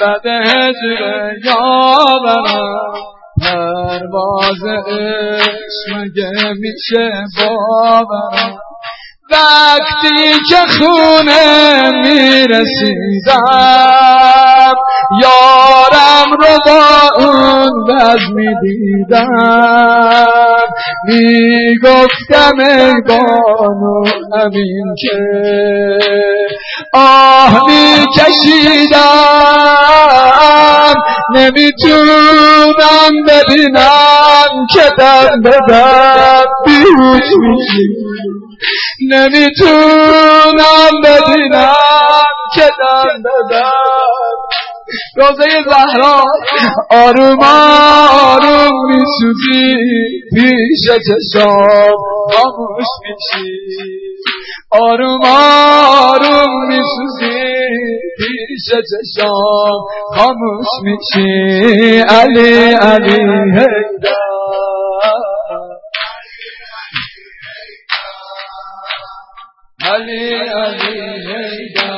بد 0.01 0.25
هجر 0.25 1.33
یاورم. 1.45 2.93
پرواز 3.41 4.63
عشق 4.87 5.95
مگه 5.95 6.53
میشه 6.59 7.11
باورم 7.37 8.59
وقتی 9.31 10.33
که 10.49 10.55
خونه 10.77 11.91
می‌رسیدم 11.91 13.43
یارم 15.21 16.29
رو 16.39 16.57
با 16.65 16.83
اون 17.17 17.71
بز 17.87 18.21
می‌دیدم. 18.35 19.83
می‌گفتم 21.07 22.57
ای 22.59 22.93
بانو 23.07 24.03
امین 24.33 24.87
که 25.01 25.17
آه 26.93 27.53
میکشیدم. 27.67 29.03
نمی‌تونم 31.35 33.11
ببینم 33.27 34.51
که 34.73 34.85
دم 34.97 35.41
بدم 35.43 36.45
بیهوش 36.65 37.27
میشی 37.39 37.87
نمی‌تونم 39.01 40.91
ببینم 41.03 41.75
که 42.55 42.69
دم 42.79 43.23
روزه 45.15 45.47
زهرا 45.69 46.23
آروم 46.91 47.39
آروم 48.23 48.71
میسوزی 48.89 49.75
پیش 50.35 50.85
چشام 51.07 51.97
خاموش 52.33 52.87
میشی. 53.03 53.51
آروم 54.71 55.21
آروم 56.11 56.67
میسوزی 56.67 57.53
پیش 58.17 58.65
چشام 58.69 59.79
خاموش 60.15 60.67
میشی. 60.83 61.99
علی 61.99 62.73
علی 62.73 63.21
هیدا 63.53 64.32
علی 69.93 70.33
علی 70.35 70.99
هیدا 71.27 71.93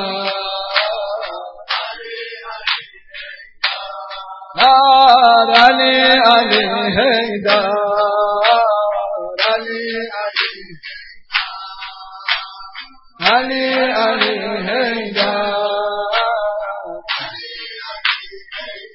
نار 4.57 5.49
علی 5.51 5.95
علی 6.31 6.63
هیدار 6.97 8.43
علی 9.49 9.85
علی 13.31 13.65
علی 13.91 14.45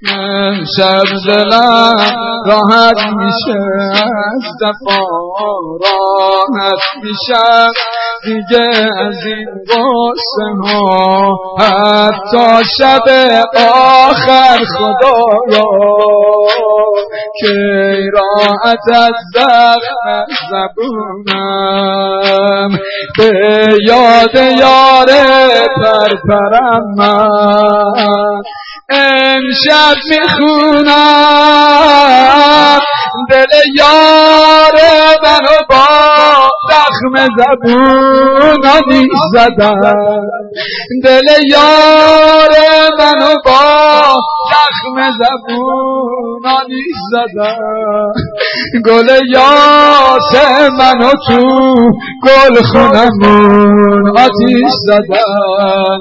من 0.02 0.64
شب 0.76 1.04
دلم 1.26 2.42
راحت 2.46 2.98
میشه 3.16 3.60
از 4.26 4.44
دفا 4.62 5.02
راحت 5.82 6.82
میشه 7.02 7.70
دیگه 8.24 8.66
از 8.98 9.16
این 9.26 9.48
قصه 9.68 10.48
ها 10.64 11.38
حتی 11.58 12.48
شب 12.78 13.06
آخر 13.56 14.58
خدایا 14.78 15.68
که 17.40 17.56
راحت 18.12 18.86
از 18.92 19.14
زخم 19.34 20.06
زبونم. 20.50 21.90
به 23.18 23.32
یاد 23.86 24.34
یار 24.34 25.08
پرپرم 25.76 26.84
من. 26.96 28.42
امشب 28.90 29.96
می‌خونم. 30.10 30.90
دل 33.30 33.46
یار 33.76 34.76
منو 35.22 35.56
با 35.70 35.84
زخم 36.68 37.28
زبون 37.38 38.66
آمیز 38.66 39.08
زدن 39.32 39.80
دل 41.04 41.28
یار 41.50 42.54
منو 42.98 43.34
با 43.44 44.20
زخم 44.50 45.10
زبون 45.18 46.46
آمیز 46.46 46.96
زدن 47.12 48.12
گل 48.86 49.08
یاس 49.28 50.32
منو 50.78 51.10
تو 51.26 51.40
گل 52.24 52.62
خونمون 52.62 54.18
آتیش 54.18 54.72
زدن. 54.86 55.98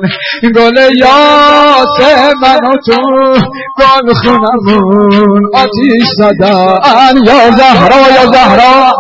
گل 0.56 0.78
یاس 1.00 2.00
منو 2.42 2.76
تو 2.86 3.02
گل 3.80 4.14
خونمون 4.14 5.42
آتیش 5.54 6.08
زدن. 6.18 6.74
الآن 7.00 7.16
يا 7.28 7.50
زهراء 7.52 8.12
يا 8.12 8.26
زهراء. 8.26 8.94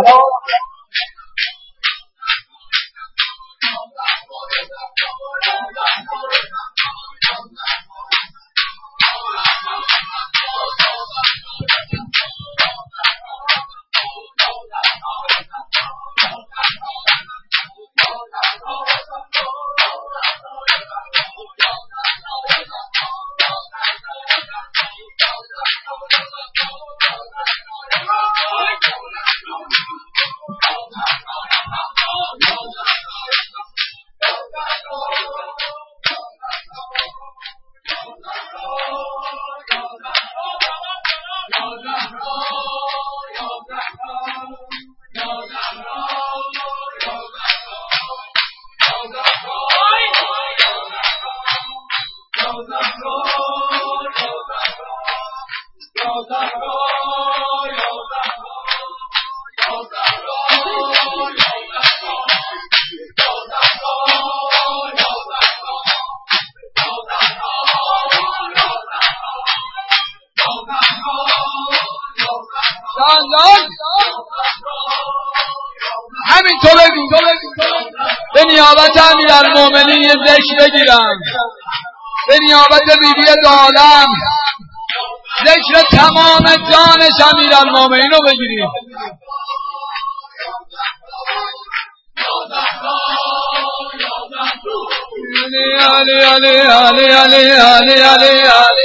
ذکر 80.39 80.65
بگیرم. 80.65 81.19
به 82.27 82.37
نیابت 82.41 82.99
بیبی 83.01 83.25
دالم. 83.43 84.05
ذکر 85.45 85.97
تمام 85.97 86.45
جانش 86.71 87.33
امیر 87.33 87.55
المومنین 87.55 88.11
رو 88.11 88.17
بگیریم. 88.25 88.69
علی 95.41 95.73
علی 95.81 96.19
علی 96.21 96.59
علی 96.59 97.05
علی 97.05 97.51
علی 97.51 98.01
علی 98.01 98.39
علی. 98.39 98.78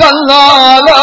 صلى 0.00 0.42
على 0.72 0.94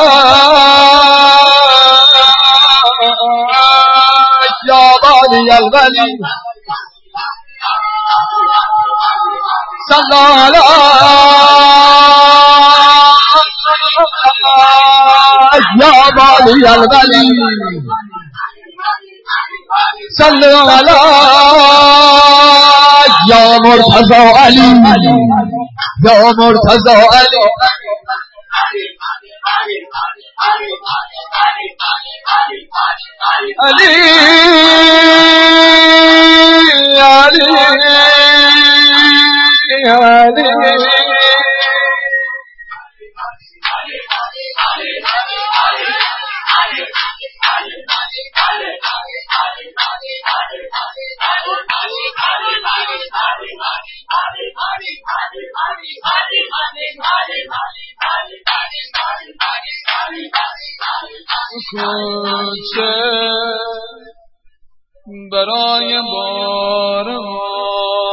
يا 4.69 4.83
ضالي 5.03 5.57
الغالي 5.57 6.09
صلى 9.89 10.21
على 10.39 10.61
يا 15.81 15.91
ضالي 16.17 16.75
الغالي 16.75 17.29
صلى 20.19 20.51
على 20.71 20.95
يا 23.31 23.57
مرتضى 23.65 24.23
علي 24.39 24.69
يا 26.05 26.17
مرتضى 26.39 26.95
علي. 27.15 27.43
Ali, 30.47 30.71
Ali, 30.95 31.19
Ali. 31.43 31.65
Ali, 31.87 32.13
Ali, 32.37 32.59
Ali, 33.27 33.47
Ali, 33.47 33.87
Ali, 36.99 37.43
Ali. 37.65 37.96
کوچه 61.71 62.93
برای 65.31 66.01
بار 66.13 67.07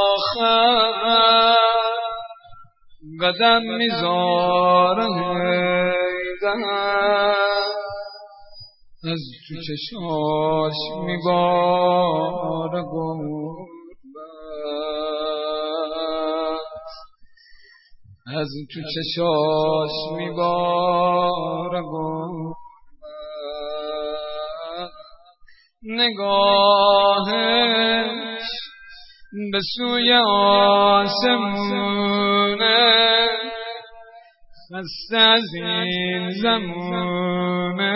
آخر. 0.06 0.84
قدم 3.22 3.62
می‌ذارم 3.62 5.14
از 9.04 9.20
تو 9.48 9.54
چشاش 9.54 10.78
میبار 11.06 12.72
از 18.36 18.48
تو 18.74 18.80
چشاش 18.94 19.94
میبار 20.16 21.82
نگاهش 25.86 27.34
به 29.52 29.60
سوی 29.76 30.12
آسمونه 30.92 32.84
خسته 34.70 35.18
از 35.18 35.54
این 35.54 36.30
زمونه. 36.42 37.94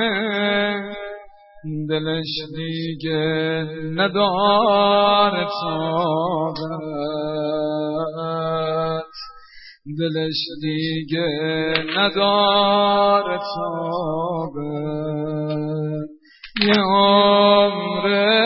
دلش 1.88 2.32
دیگه 2.56 3.64
نداره 3.96 5.46
طاقت 5.62 6.58
دلش 9.98 10.40
دیگه 10.62 11.28
نداره 11.96 13.38
طاقت 13.38 15.37
یه 16.66 16.80
عمره 16.80 18.38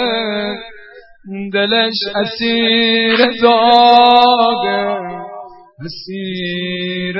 دلش 1.52 1.98
اسیر 2.14 3.18
داغه 3.42 5.00
اسیر 5.84 7.16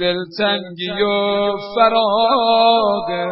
دلتنگی 0.00 1.02
و 1.02 1.56
فراغه. 1.74 3.26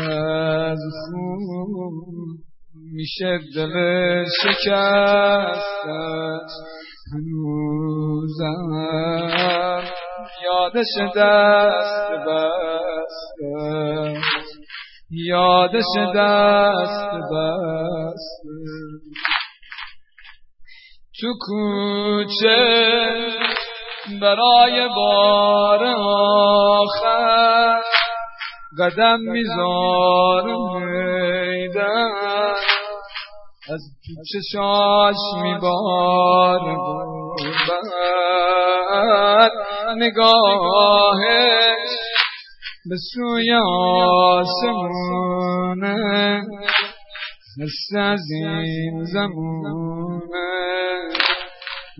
از 0.00 0.82
خون 0.92 2.44
میشه 2.92 3.32
دل 3.56 3.74
شکستش 4.42 5.84
هنوزم 7.12 8.70
یادش 10.44 10.92
دست 11.16 12.10
بسته. 12.26 13.54
یادش 15.16 15.92
دست 16.16 17.10
بسته؟ 17.30 18.58
تو 21.20 21.28
کوچه 21.40 22.60
برای 24.20 24.88
بار 24.96 25.84
آخر 25.98 27.82
قدم 28.78 29.18
می‌ذارم 29.20 30.82
میدن 30.82 32.12
از 33.72 33.82
تو 34.04 34.12
چشاش 34.32 35.16
میبار 35.42 36.60
بعد 38.90 39.52
نگاهش 39.96 41.88
به 42.90 42.96
سوی 43.12 43.52
آسمونه 44.32 45.96
از 47.98 48.20
این 48.30 49.04
زمونه. 49.04 49.74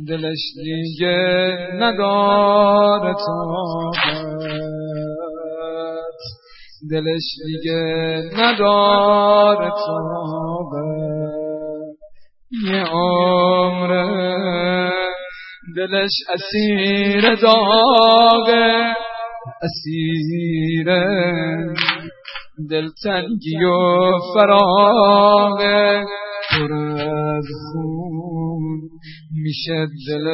دلش 0.09 0.39
دیگه 0.57 1.57
نداره 1.75 3.15
طاقت 3.15 4.45
دلش 6.91 7.23
دیگه 7.47 7.83
نداره 8.37 9.71
طاقت 9.87 11.05
یه 12.67 12.85
عمره 12.85 14.07
دلش 15.77 16.13
اسیر 16.35 17.35
داغه. 17.35 18.95
اسیر 19.63 20.89
دلتنگی 22.71 23.65
و 23.65 24.13
فراغه. 24.35 26.05
پر 26.51 26.73
از 26.73 27.47
خون 27.73 28.65
میشه 29.43 29.87
دل 30.09 30.27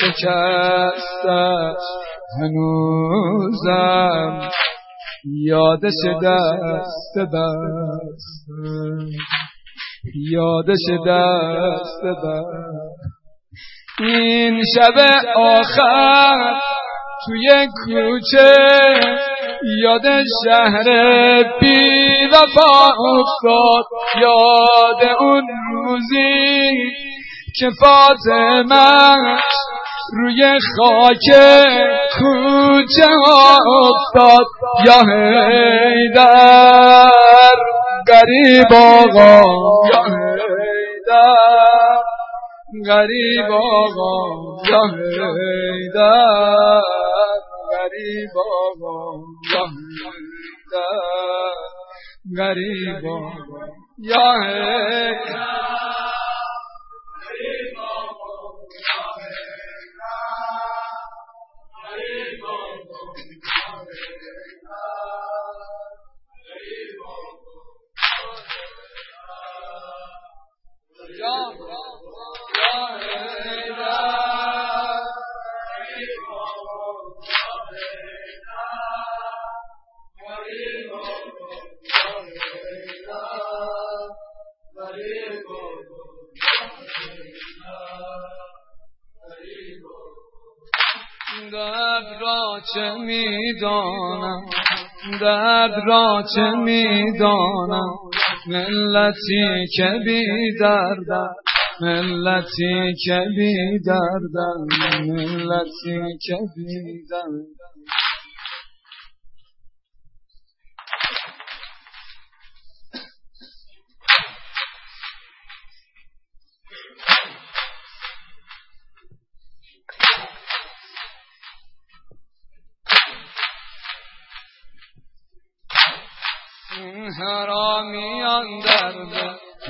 شکستش 0.00 1.84
هنوزم 2.40 4.32
یادش 5.24 6.00
دست 6.22 7.14
دست. 7.16 8.48
یادش 10.30 10.86
دست 11.06 12.02
دست. 12.24 13.18
این 14.00 14.62
شب 14.76 14.96
آخر 15.36 16.60
توی 17.28 17.68
کوچه 17.84 18.52
یاد 19.82 20.02
شهر 20.44 20.84
بی 21.60 22.26
وفا 22.32 22.86
افتاد. 22.86 23.84
یاد 24.22 25.16
اون 25.20 25.42
روزی 25.72 26.72
که 27.58 27.70
فاطمه 27.80 29.16
روی 30.12 30.58
خاک 30.76 31.26
کوچه 32.18 33.08
ها 33.26 33.58
افتاد. 33.80 34.46
یا 34.86 35.00
هیدر 35.48 37.10
گریب 38.08 38.72
آقا 38.72 39.42
یا 39.92 40.02
هیدر 40.04 42.17
گریب 42.86 43.50
آقا 43.52 44.16
یا 44.70 44.82
هیدر 45.38 46.80
گریب 47.72 48.36
آقا 48.36 49.18
درد 91.52 92.20
را 92.20 92.60
چه 92.74 92.90
می‌دانم؟ 92.94 94.46
درد 95.20 95.82
را 95.86 96.22
چه 96.34 96.50
می‌دانم؟ 96.50 97.96
ملتی 98.48 99.66
که 99.76 99.90
بی 100.04 100.52
دردم 100.60 101.34
ملتی 101.80 102.94
که 103.04 103.20
بی 103.36 103.78
دردم 103.86 104.66
ملتی 105.06 106.18
که 106.22 106.36
بی 106.56 107.06
دردم 107.10 107.57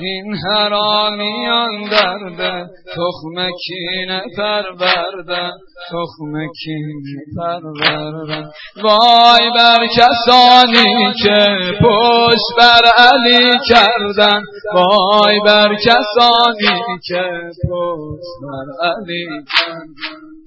این 0.01 0.34
حرامیان 0.46 1.88
درده 1.90 2.66
تخم 2.86 3.51
کینه 3.64 4.22
پروردن 4.36 5.51
تخم 5.90 6.49
کینه 6.62 7.20
پروردن. 7.36 8.51
وای 8.82 9.51
بر 9.55 9.86
کسانی 9.96 11.12
که 11.22 11.38
پشت 11.80 12.49
بر 12.59 12.90
علی 12.96 13.51
کردن 13.68 14.42
وای 14.74 15.40
بر 15.46 15.74
کسانی 15.74 16.99
که 17.05 17.24
پشت 17.70 18.34
بر 18.42 18.88
علی 18.88 19.26
کردن. 19.59 19.86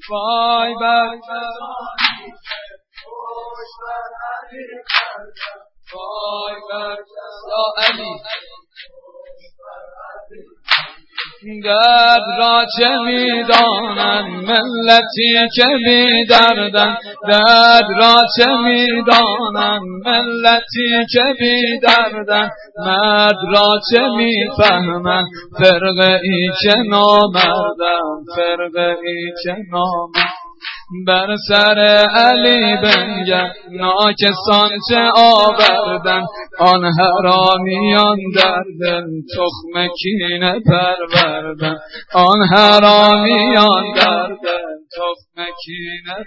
وای 0.09 0.75
بر 0.81 1.17
کسانی 1.17 2.31
که 2.47 2.61
پشت 3.05 3.77
بر 3.83 4.09
علی 4.31 4.67
کردن 4.91 5.71
وای 5.93 6.55
بر 6.71 6.97
علی 7.77 8.13
درد 11.63 12.23
را 12.39 12.65
چه 12.77 12.89
می‌دانند 13.05 14.25
ملتی 14.49 15.49
که 15.55 15.65
دردن 16.29 16.97
درد 17.27 17.85
را 17.97 18.21
چه 18.37 18.53
می‌دانند 18.63 19.81
ملتی 20.05 21.05
که 21.11 21.23
دردن 21.83 22.49
مرد 22.77 23.37
را 23.53 23.79
چه 23.91 24.01
می‌فهمند؟ 24.17 25.25
فرقه 25.59 26.19
ای 26.23 26.49
که 26.61 26.77
نامردم؟ 26.89 28.25
فرقه 28.35 28.95
ای 29.03 29.31
که 29.43 29.55
بر 31.07 31.35
سر 31.47 31.79
علی 32.15 32.77
بنگر 32.83 33.53
ناکسان 33.71 34.69
چه 34.89 35.09
آوردن؟ 35.15 36.25
آن 36.59 36.83
حرامیان 36.99 38.17
در 38.35 38.63
دل 38.81 39.05
تخم 39.35 39.87
کینه 39.99 40.59
پروردن. 40.59 41.79
آن 42.13 42.39
حرامیان 42.53 43.93
در 43.95 44.27
دل 44.27 44.71
تخم 44.97 45.45
کینه 45.65 46.25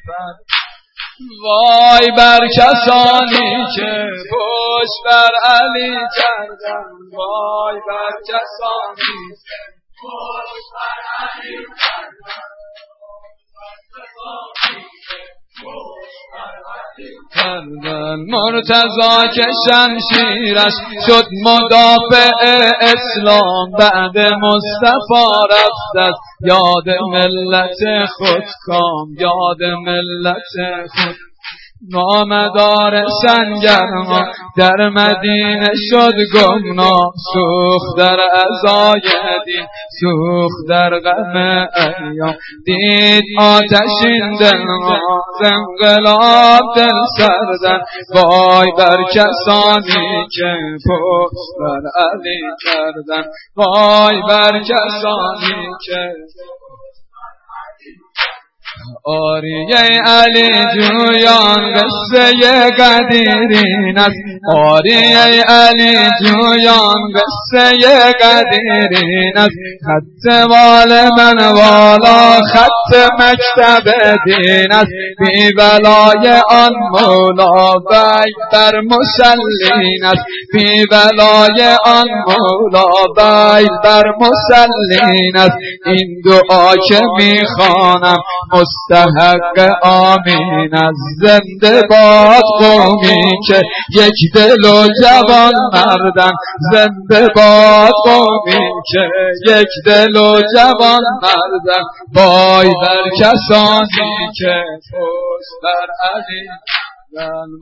وای 1.45 2.11
بر 2.17 2.49
کسانی 2.57 3.65
که 3.77 4.07
پشت 4.31 5.05
بر 5.05 5.51
علی 5.51 5.97
کردن. 6.17 6.85
وای 7.17 7.81
بر 7.89 8.13
کسانی 8.29 9.35
که 9.45 9.59
پشت 10.03 10.65
بر 10.75 11.27
علی 11.27 11.57
کردن. 11.57 12.55
کردن. 17.35 18.17
مرتضا 18.17 19.23
که 19.35 19.47
شمشیرش 19.67 20.73
شد 21.07 21.25
مدافع 21.45 22.31
اسلام 22.81 23.71
بعد 23.79 24.19
مصطفی 24.19 25.27
رفت 25.51 26.17
یاد 26.47 26.89
ملت 27.13 28.07
خود 28.17 28.45
کام 28.67 29.09
یاد 29.21 29.63
ملت 29.87 30.89
خود 30.89 31.17
نامدار 31.93 33.07
سنگرما 33.23 34.25
در 34.57 34.89
مدینه 34.89 35.71
شد 35.91 36.15
گمنا 36.35 37.13
سوخ 37.33 37.99
در 37.99 38.19
ازای 38.33 39.01
دین 39.47 39.67
سوخ 40.01 40.53
در 40.69 40.91
غم 41.01 41.37
ایام. 41.37 42.35
دید 42.67 43.25
آتشین 43.41 44.39
ما 44.81 44.99
انقلاب 45.45 46.77
دل 46.77 47.01
سردن 47.19 47.81
وای 48.15 48.73
بر 48.79 49.05
کسانی 49.15 50.27
که 50.33 50.57
پشت 50.87 51.49
بر 51.61 51.83
علی 52.05 52.41
کردن. 52.65 53.29
وای 53.57 54.23
بر 54.29 54.61
کسانی 54.61 55.67
که 55.87 56.13
آریه 59.05 60.01
علی 60.07 60.51
جویان 60.75 61.75
قصه 61.75 62.33
قدیرین 62.79 63.99
است. 63.99 64.17
آریه 64.55 65.43
علی 65.49 66.09
جویان 66.23 67.01
قصه 67.15 67.73
قدیرین 68.23 69.33
است. 69.37 69.57
خط 69.87 70.51
وال 70.51 71.09
من 71.19 71.47
والا 71.47 72.41
خط 72.53 73.11
مکتب 73.19 73.91
دین 74.27 74.73
است. 74.73 74.93
بی 75.21 75.53
بلای 75.53 76.41
آن 76.51 76.73
مولا 76.91 77.73
بی 77.91 78.33
بر 78.53 78.81
مسلین 78.81 80.05
است. 80.05 80.25
بی 80.53 80.87
بلای 80.91 81.77
آن 81.87 82.07
مولا 82.27 82.87
بی 83.17 83.69
بر 83.85 84.05
مسلین 84.21 85.37
است. 85.37 85.57
این 85.87 86.23
دعا 86.25 86.75
که 86.89 87.01
می‌خوانم 87.19 88.17
مستحق 88.75 89.71
آمین 89.83 90.75
از 90.75 90.95
زنده 91.21 91.83
باد 91.91 92.43
قومی 92.61 93.31
که 93.47 93.63
یک 93.95 94.35
دل 94.35 94.69
و 94.71 94.87
جوان 95.03 95.53
مردن. 95.73 96.31
زنده 96.73 97.27
باد 97.37 97.93
قومی 98.05 98.69
که 98.93 99.09
یک 99.47 99.69
دل 99.87 100.17
و 100.17 100.41
جوان 100.57 101.03
مردن. 101.23 101.85
بای 102.15 102.69
بر 102.83 103.11
کسانی 103.21 104.33
که 104.39 104.65
پشت 104.93 105.53
بر 105.63 105.87
علی 106.15 106.49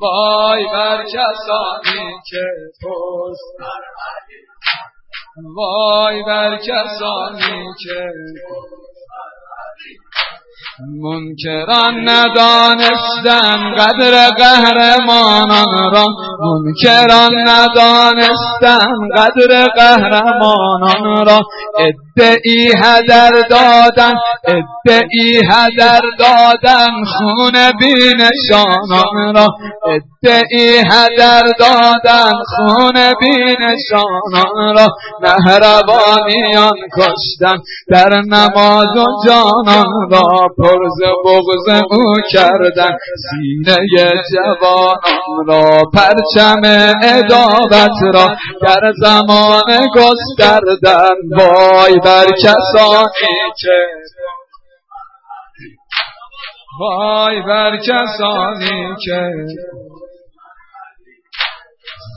وای 0.00 0.64
بر 0.72 1.04
کسانی 1.04 2.12
که 2.30 2.44
پشت 2.82 3.48
بر 3.58 3.82
علی 4.08 4.42
وای 5.56 6.22
بر 6.22 6.56
کسانی 6.56 7.64
که 7.82 8.10
منکران 11.02 12.08
ندانستن 12.08 13.74
قدر 13.78 14.28
قهرمانان 14.38 15.92
را. 15.92 16.06
منکران 16.40 17.48
ندانستن 17.48 18.86
قدر 19.16 19.66
قهرمانان 19.76 21.26
را. 21.26 21.40
ادعی 21.78 22.72
هدر 22.82 23.30
دادن 23.50 24.12
ادعی 24.44 25.40
هدر 25.50 26.00
دادن 26.18 27.04
خون 27.04 27.72
بینشانان 27.80 29.34
را. 29.34 29.46
ادعی 29.86 30.82
هدر 30.90 31.42
دادن 31.58 32.32
خون 32.56 33.12
بینشانان 33.20 34.76
را. 34.76 34.88
مهربانیان 35.20 36.78
کشتن 36.96 37.58
در 37.88 38.20
نماز 38.20 38.96
و 38.96 39.04
جانان 39.26 40.10
را. 40.10 40.22
پرز 40.58 41.00
بغز 41.24 41.82
او 41.90 42.14
کردن. 42.32 42.96
سینه 43.30 43.76
جوانان 44.32 45.46
را 45.46 45.78
پرچم 45.94 46.60
ادابت 47.02 48.14
را 48.14 48.26
در 48.62 48.92
زمان 49.00 49.86
گستردن. 49.94 51.14
وای 51.38 51.98
بر 52.04 52.26
کسانی 52.42 53.52
که 53.58 53.78
وای 56.80 57.42
بر 57.42 57.76
کسانی 57.76 58.94
که 59.04 59.32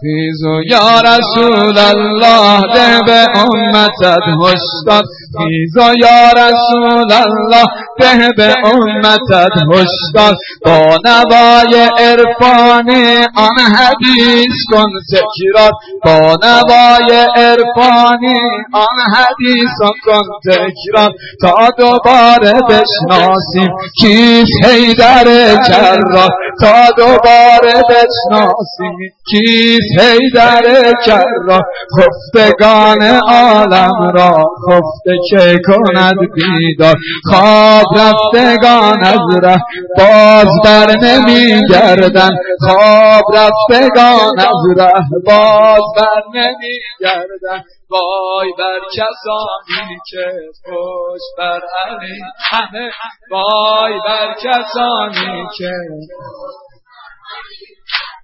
خیزو 0.02 0.62
یا 0.70 1.02
رسول 1.02 1.78
الله 1.78 2.62
ده 2.74 3.02
به 3.06 3.40
امتت 3.40 4.24
هشدار 4.44 5.04
خیزو 5.38 5.94
یا 6.02 6.32
رسول 6.32 7.12
الله 7.12 7.66
ده 8.00 8.30
به 8.38 8.54
امتت 8.66 9.52
هشدار 9.72 10.36
با 10.66 10.98
نوای 11.06 11.90
عرفانی 12.00 13.18
آن 13.36 13.58
حدیث 13.76 14.56
کن 14.72 14.90
تکرار 15.12 15.72
با 16.06 16.36
نوای 16.44 17.26
عرفانی 17.36 18.40
آن 18.74 18.98
حدیث 19.16 19.70
کن 20.06 20.22
تکرار 20.46 21.12
تا 21.42 21.70
دوباره 21.78 22.54
بشناسیم 22.70 23.72
کیست 24.02 24.66
حیدر 24.66 25.56
کرا 25.68 26.28
تا 26.62 26.92
دوباره 26.98 27.82
بشناسیم 27.90 28.96
کیست 29.32 30.00
حیدر 30.00 30.92
کرا 31.06 31.60
خفتگان 31.98 33.02
عالم 33.28 34.12
را 34.14 34.44
خفته 34.68 35.18
که 35.30 35.56
کند 35.68 36.16
بیدار؟ 36.34 36.96
خواب 37.24 37.86
رفتگان 37.98 39.04
از 39.04 39.44
ره 39.44 39.58
باز 39.98 40.48
بر 40.66 40.96
نمی 41.04 41.62
گردن. 41.70 42.32
خواب 42.60 43.24
رفتگان 43.34 44.40
از 44.40 44.78
ره 44.78 45.04
باز 45.26 45.82
بر 45.98 46.24
نمی 46.34 46.80
گردن. 47.00 47.64
وای 47.90 48.54
بر 48.58 48.80
کسانی 48.94 49.98
که 50.12 50.26
خوش 50.64 51.22
بر 51.38 51.62
علی 51.86 52.20
همه. 52.52 52.92
وای 53.32 53.94
بر 54.08 54.34
کسانی 54.34 55.44
که 55.58 55.72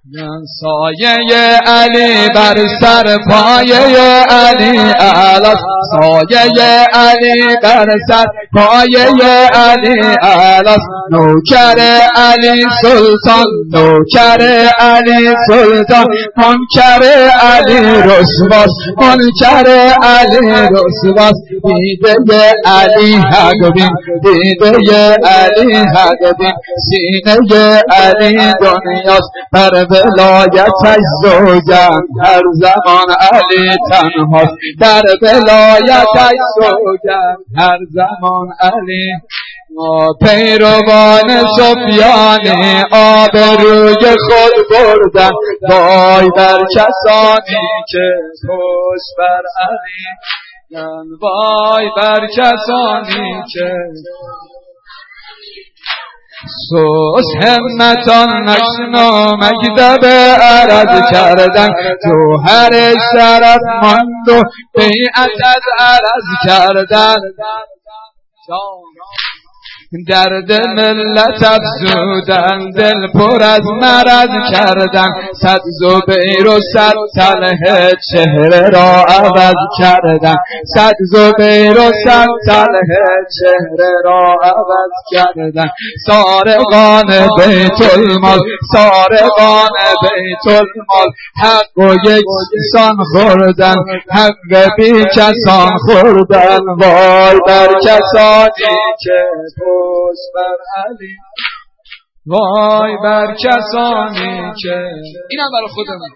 سایه 0.04 1.58
علی 1.66 2.28
بر 2.34 2.66
سر 2.80 3.18
پایه 3.30 4.24
علی 4.30 4.78
علا 5.00 5.54
سایه 5.92 6.86
علی 6.94 7.56
بر 7.62 7.86
سر 8.08 8.24
پایه 8.52 9.48
علی 9.54 10.16
علا 10.22 10.76
نوکر 11.10 11.80
علی 12.16 12.64
سلطان 12.82 13.46
نوکر 13.72 14.70
علی 14.78 15.34
سلطان 15.48 16.06
منکر 16.36 17.04
علی 17.40 17.78
رسواس 18.02 18.70
منکر 18.96 19.68
علی 20.02 20.50
رسواس 20.50 21.34
دیده 21.64 22.52
علی 22.66 23.14
حق 23.14 23.72
بین 23.74 23.90
دیده 24.22 25.16
علی 25.24 25.74
حق 25.76 26.38
بین 26.38 26.52
سینه 26.90 27.82
علی 27.90 28.52
دنیاست 28.60 29.30
بر 29.52 29.84
ولایتش 30.04 31.04
زوجم 31.24 32.00
هر 32.22 32.42
زمان 32.54 33.08
علی 33.20 33.76
تنهاست. 33.90 34.56
در 34.80 35.02
ولایتش 35.22 36.38
زوجم 36.60 37.36
هر 37.56 37.78
زمان 37.90 38.48
علی. 38.60 39.12
ما 39.76 40.12
پیروان 40.20 41.44
سفیان 41.56 42.40
آب 42.92 43.36
روی 43.36 44.04
خود 44.04 44.54
بردن. 44.70 45.30
وای 45.70 46.30
بر 46.36 46.64
کسانی 46.76 47.68
که 47.88 48.12
خوش 48.46 49.02
بر 49.18 49.42
علی. 49.68 50.06
وای 51.20 51.90
بر 51.96 52.26
کسانی 52.26 53.42
که 53.52 53.70
سوس 56.46 57.24
همتان 57.42 58.28
نشنو 58.48 59.36
مکتب 59.36 60.04
عرض 60.40 61.10
کردن. 61.12 61.68
جوهر 62.04 62.94
شرف 63.12 63.60
ماند 63.82 64.28
و 64.28 64.42
بیعت 64.74 65.30
از 65.44 65.62
عرض 65.78 66.28
کردن. 66.46 67.16
درد 70.08 70.52
ملت 70.52 71.42
افزودن 71.42 72.70
دل 72.76 73.08
پر 73.14 73.42
از 73.42 73.60
مرض 73.80 74.52
کردن. 74.52 75.08
صد 75.42 75.60
زبیر 75.80 76.46
و 76.46 76.58
صد 76.74 76.94
تله 77.16 77.92
چهره 78.12 78.68
را 78.68 79.04
عوض 79.08 79.54
کردن. 79.78 80.34
صد 80.74 80.94
زبیر 81.12 81.78
و 81.78 81.90
صد 82.04 82.26
تله 82.46 82.80
چهره 83.40 83.92
را 84.04 84.36
عوض 84.42 84.92
کردن. 85.12 85.68
سارقان 86.06 87.28
بیت 87.36 87.94
المال 87.94 88.40
سارقان 88.72 89.70
بیت 90.02 90.46
المال. 90.46 91.08
حق 91.42 91.78
و 91.78 92.10
یک 92.10 92.24
سان 92.72 92.96
خوردن 93.12 93.74
حق 94.10 94.70
بی 94.76 95.04
کسان 95.04 95.76
خوردن. 95.78 96.58
وای 96.80 97.40
بر 97.46 97.68
کسانی 97.82 98.76
که 99.00 99.18
بر 100.34 100.56
علی. 100.84 101.16
وای 102.26 102.96
بر 103.02 103.34
کسانی 103.34 104.52
که 104.62 104.76
اینم 105.30 105.50
برای 105.52 105.68
خودمون 105.74 106.10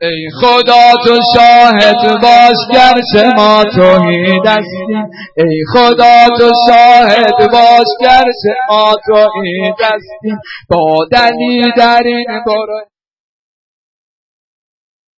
ای 0.00 0.28
خدا 0.40 0.92
تو 1.04 1.18
شاهد 1.34 2.20
باش 2.22 2.56
گرچه 2.72 3.28
ما 3.36 3.64
توحید 3.64 4.46
هستیم 4.46 5.10
ای 5.36 5.64
خدا 5.72 6.36
تو 6.38 6.50
شاهد 6.68 7.50
باش 7.52 7.86
گرچه 8.00 8.54
ما 8.70 8.92
توحید 9.06 9.74
هستیم 9.80 10.38
با 10.70 11.06
دلی 11.12 11.62
در 11.76 12.02
این 12.04 12.26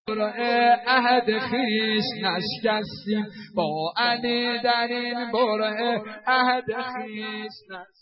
برو 0.07 0.31
عهد 0.87 1.39
خیش 1.39 2.03
نشکستیم 2.23 3.25
با 3.55 3.93
علی 3.97 4.59
در 4.59 4.87
این 4.89 5.31
بره 5.31 6.01
عهد 6.27 6.65
خیش 6.65 7.51
نشکستیم 7.69 7.97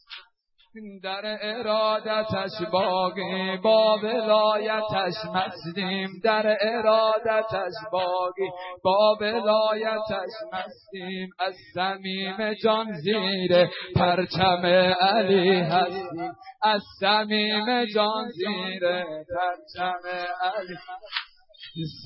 در 1.03 1.37
ارادتش 1.41 2.51
باقی 2.71 3.57
با 3.63 3.97
ولایتش 4.03 5.13
مستیم. 5.33 6.09
در 6.23 6.57
ارادتش 6.61 7.73
باقی 7.91 8.49
با 8.83 9.17
ولایتش 9.21 10.33
مستیم. 10.53 11.29
از 11.39 11.55
صمیم 11.73 12.53
جان 12.63 12.91
زیر 12.91 13.67
پرچم 13.95 14.65
علی 15.01 15.59
هستیم. 15.59 16.31
از 16.63 16.81
صمیم 16.99 17.85
جان 17.85 18.27
زیر 18.29 19.03
پرچم 19.05 19.99
علی 20.41 20.77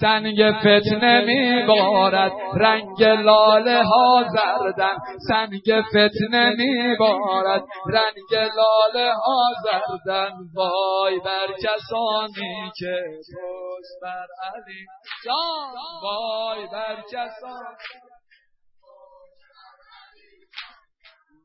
سنگ 0.02 0.52
فتنه 0.60 1.26
می 1.26 1.64
بارد 1.68 2.32
رنگ 2.56 3.04
لاله 3.04 3.84
ها 3.84 4.24
زردن. 4.34 4.98
سنگ 5.28 5.84
فتنه 5.90 6.56
می 6.58 6.96
بارد 7.00 7.64
رنگ 7.88 8.50
لاله 8.56 9.14
ها 9.14 9.52
زردن. 9.64 10.32
وای 10.56 11.20
بر 11.20 11.48
کسانی 11.64 12.72
که 12.78 13.02
پشت 13.18 14.02
بر 14.02 14.28
علی 14.44 14.86
جان. 15.26 15.74
وای 16.04 16.68
بر 16.68 17.02
کسانی 17.12 18.10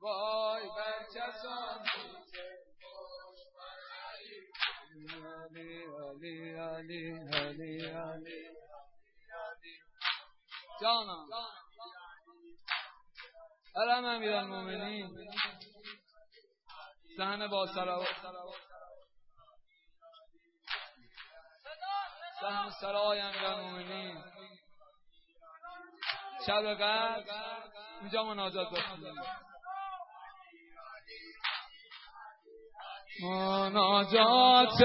وای 0.03 0.63
بر 0.77 1.05
کسانی 1.15 2.15
علی 2.35 2.54
جانم 10.81 11.29
علم 13.77 14.05
امیر 14.05 14.33
المومنین 14.33 15.29
سهن 17.17 17.47
با 17.47 17.67
سلوات 17.67 18.09
سهم 22.41 22.71
سرای 22.81 23.21
امیرالمومنین 23.21 24.25
شب 26.47 26.75
قدر 26.75 27.25
اینجا 28.01 28.25
مناجات 28.25 28.69
مناجات 33.23 34.79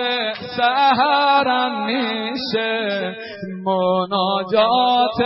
سهرم 0.58 1.86
میشه. 1.86 3.16
مناجات 3.66 5.18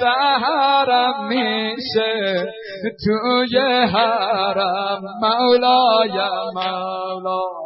سهرم 0.00 1.28
میشه. 1.28 2.46
توی 3.04 3.58
حرم 3.94 5.00
مولای 5.20 6.18
مولای 6.54 7.56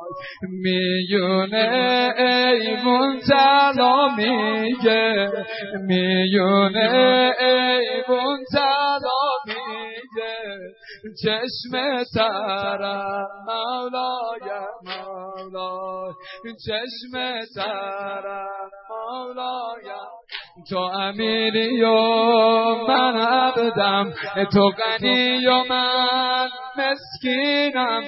میونه 0.62 2.14
ایمون 2.18 3.20
تلا 3.30 4.08
میگه. 4.16 5.28
میونه 5.86 7.32
ایمون 7.40 8.38
تلا 8.52 8.79
چشم 11.22 12.04
ترم 12.14 13.26
مولای 13.46 14.66
مولای 14.82 16.12
چشم 16.42 17.40
ترم 17.56 18.70
مولای 18.90 19.94
تو 20.70 20.78
امیری 20.78 21.82
و 21.82 21.94
من 22.88 23.16
عبدم 23.16 24.12
تو 24.52 24.70
غنی 24.70 25.46
و 25.46 25.64
من 25.68 26.48
مسکینم. 26.76 28.02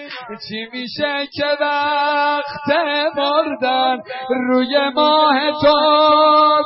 چی 0.49 0.67
میشه 0.73 1.27
که 1.33 1.47
وقت 1.61 2.77
مردن 3.17 4.03
روی 4.31 4.91
ماه 4.95 5.51
تو 5.63 5.77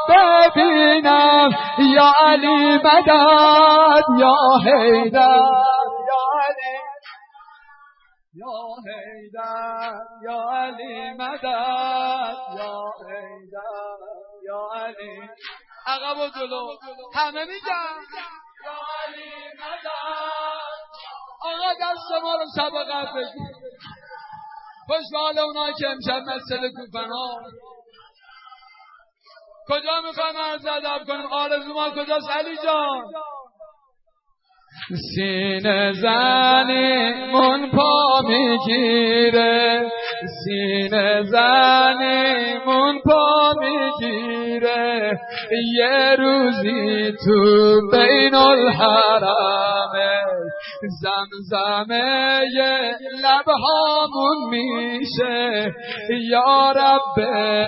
ببینم؟ 0.08 1.50
یا 1.94 2.12
علی 2.18 2.76
مدد 2.76 4.04
یا 4.18 4.34
حیدر. 4.64 5.75
حیدر 8.88 10.00
یا 10.22 10.50
علی 10.50 11.10
مدد 11.10 12.36
یا 12.58 12.82
حیدر 13.08 13.98
یا 14.42 14.68
علی 14.74 15.30
عقب 15.86 16.18
و 16.18 16.28
جلو. 16.28 16.76
همه 17.14 17.44
میگن. 17.44 17.96
یا 18.64 18.78
علی 19.06 19.30
مدد. 19.54 20.76
آقا 21.42 21.72
دست 21.82 22.22
ما 22.22 22.34
رو 22.34 22.44
سبقت 22.56 23.14
بگیر 23.14 23.56
خوشحال 24.86 25.38
اونایی 25.38 25.74
که 25.74 25.88
امشب 25.88 26.22
مسئله 26.34 26.72
کوفن 26.72 27.10
ها 27.10 27.40
کجا 29.68 30.00
می‌خوایم 30.00 30.36
عرض 30.36 30.66
ادب 30.66 31.06
کنیم؟ 31.06 31.32
آرزو 31.32 31.74
ما 31.74 31.90
کجاست؟ 31.90 32.30
علی 32.30 32.56
جان. 32.56 33.04
سینه 35.14 35.92
زنیمون 35.92 37.70
پا 37.70 38.22
می‌گیره. 38.28 39.82
سینه 40.44 41.22
زنیمون 41.22 42.98
پا 43.04 43.54
می‌گیره. 43.60 45.18
یه 45.74 46.16
روزی 46.18 47.12
تو 47.24 47.80
بین 47.92 48.34
الحرمه 48.34 50.15
زمزمه 50.82 52.40
لبهامون 53.24 54.50
میشه. 54.50 55.74
یا 56.10 56.72
رب 56.72 57.20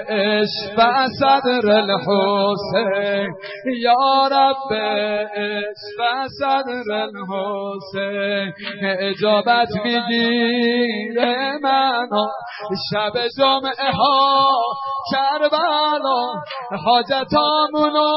عشق 0.09 1.07
صدر 1.21 1.71
الحسین. 1.71 3.35
یا 3.81 4.29
رب 4.33 4.73
عشق 5.37 6.27
صدر 6.41 6.93
الحسین. 6.93 8.53
اجابت 8.83 9.69
می‌گیره 9.85 11.59
منو. 11.63 12.27
شب 12.91 13.13
جمعه 13.39 13.93
ها 13.93 14.49
کربلا. 15.13 16.43
حاجتامونو 16.85 18.11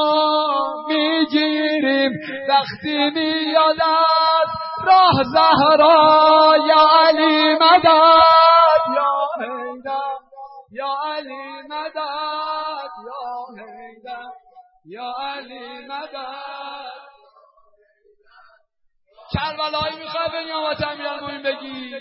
می‌گیریم. 0.88 2.12
وقتی 2.48 3.10
میاد 3.10 3.76
راه 4.86 5.22
زهرا 5.34 6.56
یا 6.66 6.86
علی 7.08 7.54
مدد. 7.54 8.82
یا 8.96 9.28
حیدر 9.40 10.18
یا 10.72 10.94
علی 11.04 11.62
مدد. 11.68 12.90
یا 13.06 13.46
حیدر 13.58 14.30
یا 14.86 15.12
علی 15.18 15.86
مدد. 15.86 17.02
کربلایی 19.34 19.96
می‌خواه 19.96 20.28
به 20.32 20.44
نیامت 20.44 20.86
امیرالمومنین 20.86 21.42
بگی 21.42 21.96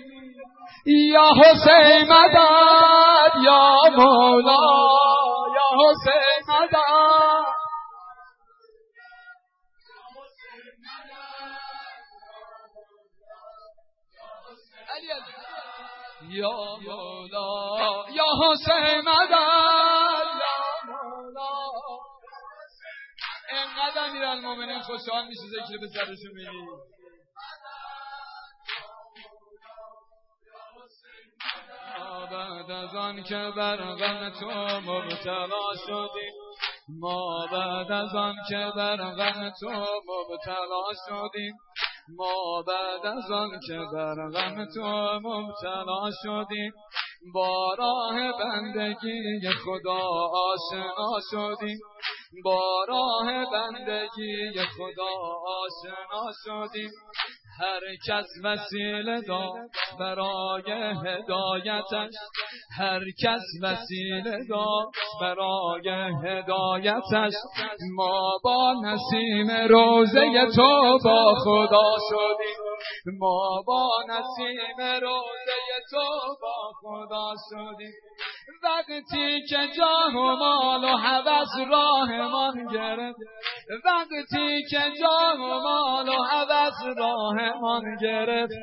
یا 0.85 1.29
حسین 1.43 2.13
مدد 2.13 3.31
یا 3.43 3.75
مولا. 3.97 4.57
یا 5.55 5.67
حسین 5.79 6.43
مدد. 6.49 7.60
یا 16.31 16.75
مولا 16.81 18.05
یا 18.11 18.25
حسین 18.41 19.01
مدد 19.01 20.27
یا 20.41 20.57
مولا. 20.87 21.61
انقدر 23.49 24.09
امیر 24.09 24.23
المومنین 24.23 24.81
خوشحال 24.81 25.27
میشه 25.27 25.41
ذکر 25.41 25.77
به 25.77 25.87
سرشون 25.87 26.31
میگی 26.33 26.91
بعد 32.31 32.71
از 32.71 32.95
آن 32.95 33.23
که 33.23 33.51
بر 33.57 33.77
غم 33.77 34.29
تو 34.29 34.51
مبتلا 34.91 35.75
شدیم 35.85 36.33
ما 36.99 37.47
بعد 37.51 37.91
از 37.91 38.15
آن 38.15 38.35
که 38.49 38.71
بر 38.75 38.97
غم 38.97 39.49
تو 39.59 39.69
مبتلا 40.07 40.83
شدیم 41.07 41.53
ما 42.17 42.63
بعد 42.67 43.05
از 43.05 43.31
آن 43.31 43.49
که 43.67 43.79
بر 43.93 44.29
غم 44.29 44.65
تو 44.65 45.19
مبتلا 45.23 46.09
شدیم 46.23 46.71
با 47.33 47.75
راه 47.79 48.31
بندگی 48.39 49.49
خدا 49.65 49.99
آشنا 50.33 51.19
شدیم. 51.31 51.79
با 52.43 52.85
راه 52.87 53.45
بندگی 53.51 54.59
خدا 54.77 55.11
آشنا 55.45 56.31
شدیم. 56.45 56.89
هر 57.59 57.81
کس 58.07 58.27
وسیله 58.43 59.21
داد 59.21 59.69
برای 59.99 60.71
هدایتش. 61.05 62.13
هر 62.77 63.01
کس 63.23 63.41
وسیله 63.63 64.37
داد 64.49 64.87
برای 65.21 65.89
هدایتش. 66.25 67.33
ما 67.95 68.31
با 68.43 68.75
نسیم 68.83 69.51
روزه 69.69 70.47
تو 70.55 70.99
با 71.03 71.35
خدا 71.43 71.97
شدیم. 72.09 73.17
ما 73.19 73.63
با 73.67 73.89
نسیم 74.09 75.01
روزه 75.01 75.61
تو 75.91 76.35
با 76.41 76.71
خدا 76.81 77.33
شدیم. 77.49 77.93
وقتی 78.63 79.41
که 79.49 79.67
جاه 79.77 80.13
و 80.15 80.35
مال 80.35 80.83
و 80.83 80.97
حوث 80.97 81.69
راهمان 81.71 82.67
گرفت 82.73 83.19
وقتی 84.21 84.63
که 84.69 84.77
جاه 85.01 85.35
و 85.35 85.59
مال 85.61 86.09
و 86.09 86.23
حوث 86.23 86.97
راهمان 86.97 87.81
گرفت. 88.01 88.53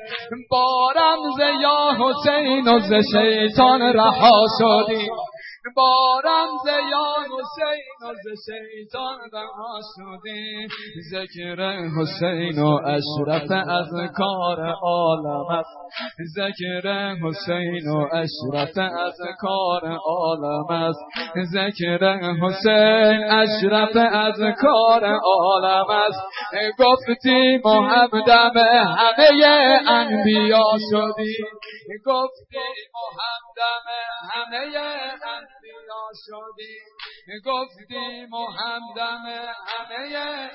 با 0.50 0.92
رمز 0.96 1.60
یا 1.62 1.96
حسین 1.98 2.68
و 2.68 2.78
ز 2.78 2.92
شیطان 3.12 3.82
رها 3.82 4.44
شدیم. 4.58 5.12
با 5.76 6.20
رمز 6.24 6.66
یا 6.90 7.14
حسین 7.24 8.14
ز 8.24 8.26
شیطان 8.50 9.18
رها 9.32 9.80
شدیم 9.96 10.68
ذکر 11.12 11.60
حسین 12.00 12.62
و 12.62 12.78
اشرف 12.86 13.50
از 13.50 13.90
کار 14.16 14.74
عالم 14.82 15.46
است. 15.50 15.78
ذکر 16.36 17.14
حسین 17.22 17.90
و 17.90 18.06
اشرف 18.12 18.78
از 18.78 19.18
کار 19.40 19.96
عالم 20.04 20.66
است. 20.70 21.00
ذکر 21.52 22.18
حسین 22.42 23.24
اشرف 23.30 23.96
از 24.12 24.40
کار 24.60 25.04
عالم 25.04 25.90
است. 25.90 26.20
گفتی 26.78 27.60
محمدم 27.64 28.58
همه 28.98 29.90
انبیا 29.90 30.64
شدی 30.90 31.36
گفتی 32.06 32.58
محمدم 32.94 33.86
همه 34.32 34.56
انبیا 34.56 35.57
شدی 36.26 37.40
گفتی 37.44 38.26
محمدم 38.30 39.24
همه 39.66 40.50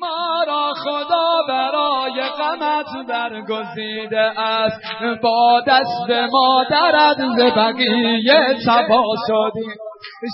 ما 0.00 0.44
را 0.46 0.74
خدا 0.84 1.42
برای 1.48 2.28
غمت 2.38 3.06
برگزیده 3.08 4.40
است. 4.40 4.80
با 5.22 5.62
دست 5.66 6.10
مادرت 6.32 7.16
ز 7.36 7.40
بقیه 7.56 8.56
تبا 8.66 9.04
شدیم. 9.28 9.85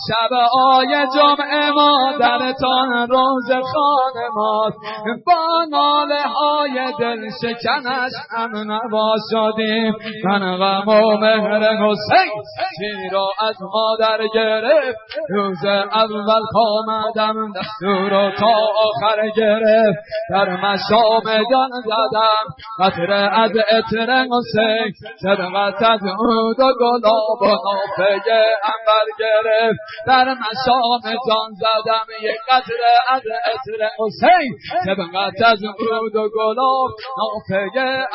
شب 0.09 0.35
آی 0.73 1.07
جمعه 1.15 1.71
مادرتان 1.71 3.09
روز 3.09 3.51
خانه 3.51 4.29
ماست. 4.35 4.79
با 5.27 5.65
ناله 5.71 6.23
های 6.23 6.93
دل 7.01 7.29
شکنش 7.43 8.13
هم 8.31 8.57
نوا 8.57 9.15
شدیم. 9.31 9.95
من 10.25 10.57
غم 10.57 10.89
و 10.89 11.17
مهر 11.17 11.61
حسین 11.61 12.33
چی 12.79 13.09
را 13.13 13.29
از 13.49 13.57
مادر 13.75 14.19
گرفت. 14.35 14.99
روز 15.29 15.65
اول 15.93 16.43
آمدم 16.55 17.53
دستور 17.53 18.35
تا 18.39 18.55
آخر 18.77 19.29
گرفت. 19.37 19.99
در 20.31 20.57
مشام 20.57 21.25
جان 21.51 21.71
زدم 21.85 22.45
قطره 22.79 23.41
از 23.41 23.51
اتر 23.51 24.27
حسین. 24.31 24.93
صدقت 25.23 25.83
از 25.83 26.01
عود 26.03 26.61
و 26.61 26.73
گلاب 26.81 27.43
و 27.43 27.47
نافه 27.47 28.21
انبر 28.65 29.07
گرفت. 29.19 29.62
در 30.07 30.35
مشام 30.35 31.03
جان 31.29 31.51
زدم 31.61 32.07
یک 32.23 32.39
قطره 32.51 32.95
از 33.09 33.23
اتر 33.27 33.81
حسین 33.99 34.59
صدقت 34.85 35.43
از 35.45 35.65
عود 35.65 36.17
و 36.17 36.29
گلاب 36.29 36.91
نافه 37.19 37.61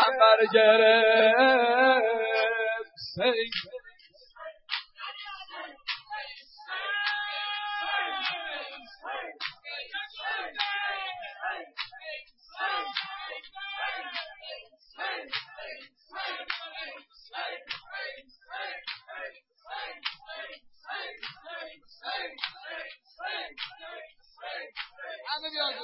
انبر 0.08 0.39
گرفت. 0.54 2.08
How 20.88 20.96
many 25.44 25.60
hey. 25.60 25.76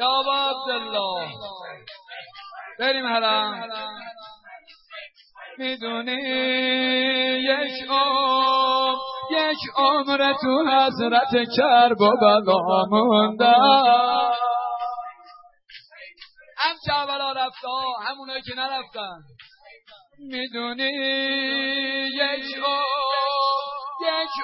یا 0.00 0.22
عبدالله 0.32 1.28
بریم 2.78 3.06
حالا. 3.06 3.52
می‌دونی 5.58 6.22
یک 7.42 7.90
عمر 7.90 8.96
یک 9.30 9.58
عمر 9.76 10.32
تو 10.42 10.64
حضرت 10.70 11.30
کرب 11.56 12.00
و 12.00 12.16
بلا 12.20 12.84
موندم 12.90 14.32
هم 16.58 16.76
جوالا 16.86 17.32
رفته 17.32 17.68
همونه 18.08 18.40
که 18.40 18.54
نرفتن. 18.56 19.18
می‌دونی 20.18 20.90
یک 22.14 22.44
یک 22.54 23.09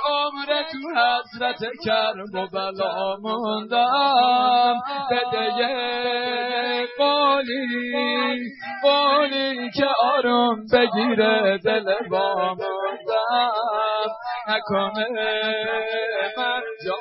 عمر 0.04 0.62
تو 0.62 0.78
حضرت 1.00 1.60
کرب 1.84 2.34
و 2.34 2.46
بلا 2.46 3.16
موندم. 3.22 4.74
بده 5.10 6.86
قولی 6.98 8.40
قولی 8.82 9.70
که 9.70 9.86
آروم 10.02 10.56
بگیره 10.72 11.58
دل 11.58 12.08
با 12.10 12.34
موندم. 12.34 13.56
نکنه 14.48 15.08
من 16.36 16.62
جا 16.86 16.94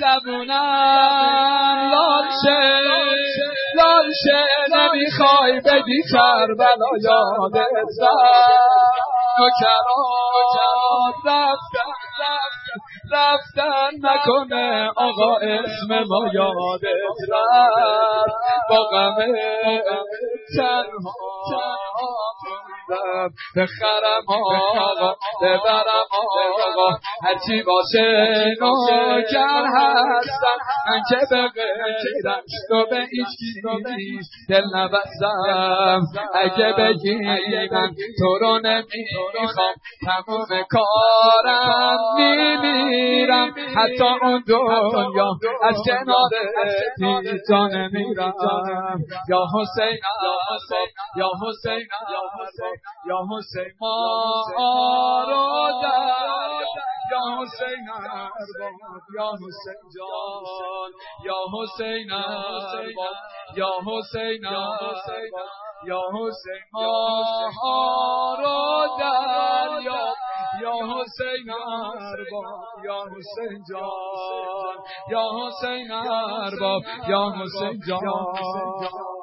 زبونم 0.00 1.90
لال 1.92 2.28
شه 2.42 2.60
لال 3.76 4.08
شه 4.24 4.42
نمی‌خوای 4.76 5.60
بدی 5.60 6.02
کربلا 6.12 6.90
یادت 7.02 7.90
زد 9.38 9.86
نوکرات 9.88 11.26
رفتن 11.26 11.85
رفتن 13.12 13.90
نکنه 14.02 14.90
آقا 14.96 15.36
اسم 15.36 16.04
ما 16.08 16.28
یادت 16.34 16.84
رفت. 17.32 18.34
با 18.70 18.84
غم 18.92 19.16
تنها 20.56 21.12
بخرم 23.56 24.22
آقا 24.28 25.14
ببرم 25.42 26.06
آقا. 26.66 26.90
هرچی 27.22 27.62
باشه 27.62 28.34
نوکر 28.60 29.64
هستم. 29.76 30.58
من 30.88 31.00
که 31.10 31.20
به 31.30 31.48
غیرم 31.48 32.40
تو 32.68 32.86
به 32.90 33.00
هیچ 33.96 34.26
دل 34.48 34.62
نبستم. 34.74 36.02
اگه 36.34 36.72
بگی 36.78 37.14
من 37.72 37.90
تو 38.18 38.38
رو 38.40 38.58
نمی‌خوام. 38.58 39.74
تموم 40.06 40.46
کارم. 40.70 41.98
میمیرم 42.96 43.54
حتی 43.76 44.04
اون 44.22 44.42
دنیا 44.48 45.38
از 45.62 45.76
کنار 45.86 46.30
جا 47.48 47.66
نمیرم 47.66 48.32
یا 49.28 49.46
حسین 49.54 49.98
یا 50.26 51.30
حسین 51.48 51.86
یا 53.06 53.18
حسین 53.30 53.70
ما 53.80 55.24
رو 55.28 55.42
یا 57.12 57.22
حسین 57.40 57.86
یا 59.14 59.30
حسین 59.32 59.80
جان. 59.96 60.90
یا 61.24 61.38
حسین 61.54 62.06
یا 63.56 63.80
حسین 63.90 65.30
یا 65.86 66.00
حسین 66.14 66.60
ما 66.72 66.86
رو 68.40 68.56
یا 69.82 70.15
یا 70.62 70.72
حسین 70.72 71.50
ارباب 71.50 72.84
یا 72.84 72.98
حسین 73.16 73.62
جان. 73.70 74.76
یا 75.10 75.24
حسین 75.38 75.92
ارباب 75.92 76.82
یا 77.08 77.32
حسین 77.40 77.80
جان. 77.88 79.15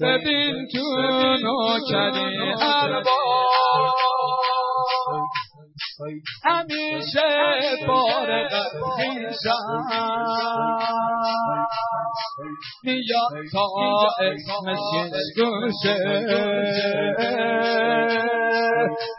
ببین 0.00 0.68
تو 0.72 0.84
نوکری 1.42 2.52
ارباب 2.60 3.16
همیشه 6.44 7.28
فارغ 7.86 8.52
خیشم 8.96 9.66
میاد 12.84 13.32
تا 13.52 13.66
اسمش 14.20 14.78
گوشه 15.36 15.96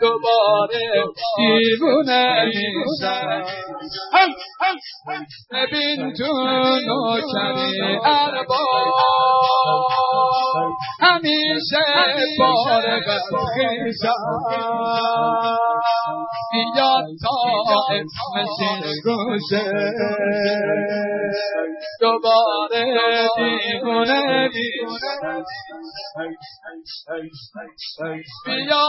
دوباره 0.02 1.04
دیوونه 1.38 2.46
میشه 2.46 3.18
ببین 5.52 6.14
تو 6.14 6.32
نوکری 6.88 7.98
ارباب 8.06 8.58
همیشه 11.02 11.84
فارغ 12.38 13.08
از 13.08 13.24
بیاد 16.52 17.06
تا 17.24 17.36
اسمش 18.36 18.88
روشه 19.04 19.66
دوباره 22.02 22.87
کندی 23.84 24.70
بیا 28.46 28.86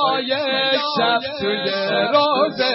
شب 0.99 1.21
توی 1.41 1.71
روزه. 2.13 2.75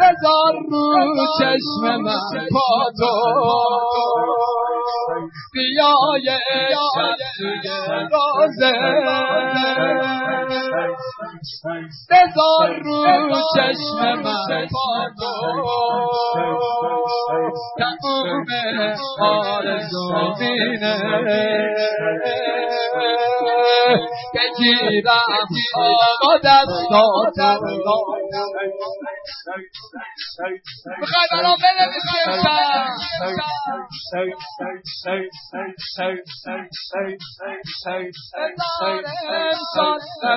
بذار 0.00 0.54
رو 0.70 1.06
چشم 1.38 1.96
من 2.02 2.48
پا 2.52 2.90
تو 2.98 3.12
بیا 5.52 5.94
شب 6.94 7.16
توی 7.38 7.70
روزه. 8.12 8.72
بذار 12.10 12.68
رو 12.84 13.40
چشم 13.56 14.22
من 14.22 14.66
پا 14.72 15.06
تو 15.18 16.97
تمام 17.78 18.46
آرزو 19.20 20.34
بینه 20.38 20.94
بگیرم 24.34 25.48
آقا 25.76 26.38
دستاتم 26.44 27.60
می‌خوای 31.00 31.26
برام 31.32 31.56
بنویسی 31.62 32.16
امشب 32.26 32.78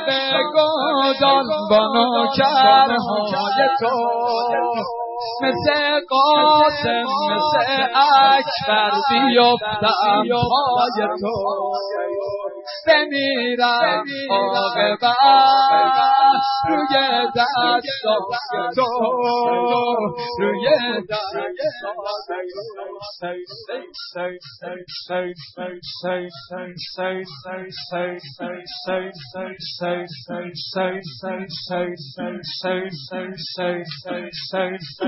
به 0.06 0.20
گودال 0.54 1.48
با 1.70 1.82
مثل 5.44 6.06
قاسم 6.10 7.06
مثل 7.32 7.84
اکبر 7.96 8.92
بیفتم 9.10 9.88
پای 10.30 11.08
تو 11.22 11.34
بمیرم 12.88 14.06
عاقبت 14.32 15.04
روی 16.68 16.96
دست 17.36 18.76
تو 18.76 18.86
روی 20.40 20.68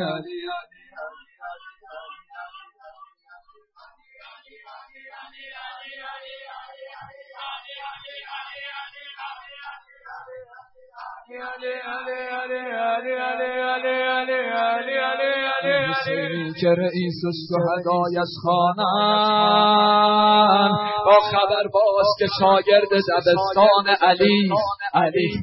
Hallelujah. 0.00 0.69
که 16.60 16.68
رئیس 16.68 17.20
الشهدای 17.24 18.18
از 18.20 18.32
خانن 18.42 18.82
با 21.06 21.18
خبر 21.32 21.68
باش 21.72 22.06
که 22.18 22.26
شاگرد 22.40 22.88
دبستان 22.92 23.86
علی. 24.02 24.50
علی. 24.94 25.42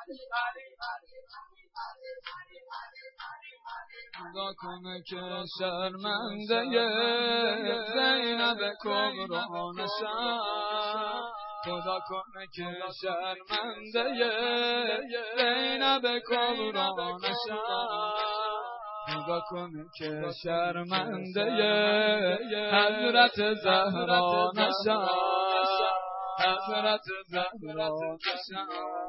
خدا 4.17 4.53
کنه 4.57 5.01
که 5.07 5.21
شرمنده 5.59 6.63
زینب 7.93 8.73
کبرا 8.83 9.71
نشم 9.77 10.39
خدا 11.65 11.99
کنه 12.09 12.47
که 12.55 12.67
شرمنده 13.01 14.03
زینب 15.37 16.19
کبرا 16.29 17.17
نشم 17.17 18.11
خدا 19.07 19.39
کنه 19.49 19.85
که 19.97 20.21
شرمنده 20.43 21.45
حضرت 22.71 23.53
زهرا 23.53 24.51
نشم 24.55 25.09
حضرت 26.39 27.05
زهرا 27.27 28.17
نشم 28.27 29.00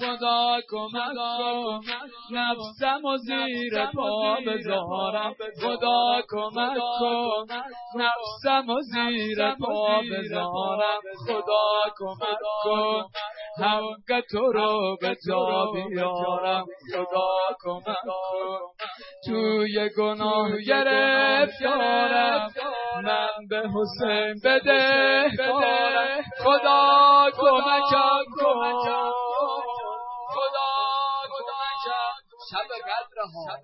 خدا 0.00 0.60
کمک 0.70 1.16
کن. 1.38 1.80
نفسم 2.30 3.04
و 3.04 3.16
زیر 3.16 3.86
پا 3.94 4.36
بذارم 4.46 5.34
خدا 5.62 6.22
کمک 6.28 6.78
کن. 7.00 7.46
نفسم 7.96 8.70
و 8.70 8.80
زیر 8.80 9.54
پا 9.54 10.00
بذارم 10.12 11.00
خدا 11.26 11.68
کمک 11.98 12.38
کن. 12.64 13.04
حق 13.62 14.20
تو 14.30 14.52
رو 14.52 14.96
به 15.00 15.16
جا 15.28 15.66
بیارم. 15.74 16.66
خدا 16.94 17.36
کمک 17.60 17.96
کن. 18.04 18.60
توی 19.26 19.90
گناه 19.98 20.50
گرفتارم 20.68 22.50
من 23.04 23.28
به 23.50 23.58
حسین 23.74 24.34
بده. 24.44 25.28
خدا 26.44 27.30
کمکم 27.38 28.24
کن. 28.40 29.25
شب 32.56 32.72
قدر 32.88 33.18
ها 33.34 33.58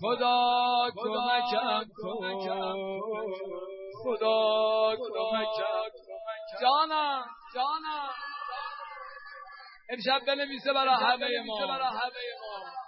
خدا 0.00 0.90
کمکم 0.96 1.86
کن. 1.96 2.44
خدا 4.02 4.96
کمکم 4.96 5.90
جانم 6.60 7.24
جانم. 7.54 8.10
امشب 9.90 10.26
بنویسه 10.26 10.72
برای 10.72 10.94
همه 10.94 11.28
ما. 11.46 11.58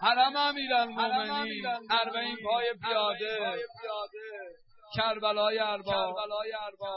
حرم 0.00 0.36
امیرالمومنین. 0.36 1.66
اربعین 1.90 2.36
پای 2.44 2.74
پیاده. 2.82 3.58
کربلای 4.96 5.58
ارباب. 5.58 6.14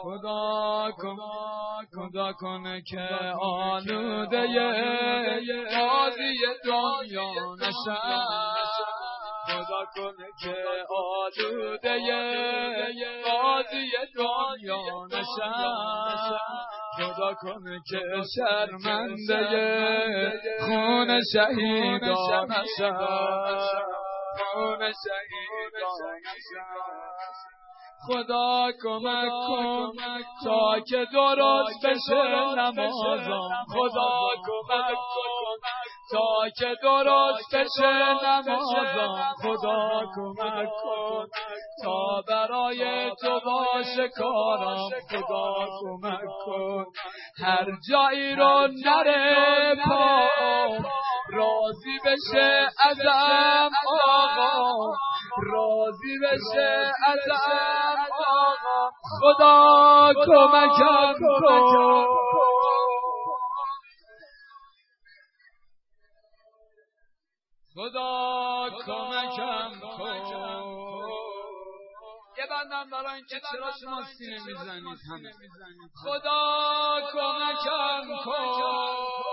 خدا 0.04 0.92
کن 0.98 1.18
خدا 1.96 2.34
کنه 2.34 2.82
که 2.82 3.08
آلوده 3.42 4.48
قاضی 5.76 6.38
دنیا 6.66 7.56
نشم 7.56 8.26
خدا 9.48 9.86
کنه 9.96 10.28
که 10.42 10.56
آلوده 10.90 12.00
قاضی 13.26 13.92
دنیا 14.16 15.06
نشم 15.12 16.36
خدا 16.98 17.34
کنه 17.34 17.80
که 17.90 18.02
شرمنده 18.36 19.42
خون 20.60 21.22
شهیدان 21.34 22.52
نشم 22.52 22.98
خون 24.38 24.80
شهیدان 24.80 26.22
خدا 28.08 28.72
کمک 28.84 29.30
کن 29.48 29.92
تا 30.44 30.80
که 30.80 31.06
درست 31.14 31.86
بشه 31.86 32.24
نمازم. 32.56 33.50
خدا 33.74 34.30
کمک 34.46 34.96
کن 34.96 35.58
تا 36.12 36.50
که 36.60 36.76
درست 36.84 37.56
بشه 37.56 38.14
نمازم. 38.26 39.34
خدا 39.42 40.02
کمک 40.16 40.70
کن 40.84 41.28
تا 41.84 42.22
برای 42.28 43.12
تو 43.22 43.40
باشه 43.46 44.10
کارم. 44.10 44.90
خدا 45.10 45.68
کمک 45.82 46.30
کن. 46.46 46.86
هر 47.44 47.66
جایی 47.90 48.36
رو 48.36 48.68
نره 48.86 49.76
پا. 49.86 50.28
راضی 51.30 52.00
بشه 52.06 52.68
ازم. 52.90 53.70
آقا. 54.04 54.92
راضی 55.44 56.20
بشه 56.24 56.92
ازم 57.08 57.96
آقا. 58.12 58.92
خدا 59.20 60.14
کمکم 60.26 61.14
کن. 61.42 62.06
خدا 67.76 68.70
کمکم 68.86 69.72
کن. 69.98 71.10
یه 72.38 72.46
بندم 72.50 72.90
برای 72.90 73.16
اینکه 73.16 73.40
چرا 73.52 73.72
شما 73.82 74.04
سینه 74.18 74.46
می‌زنید 74.46 75.00
همه 75.12 75.32
خدا 76.04 77.02
کمکم 77.14 78.24
کن. 78.26 79.25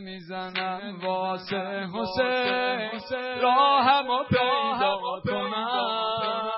می‌زنم 0.00 1.00
واسه 1.04 1.88
حسین. 1.94 2.90
راهم 3.42 4.10
و 4.10 4.24
پیدا 4.24 5.20
کنم. 5.24 6.50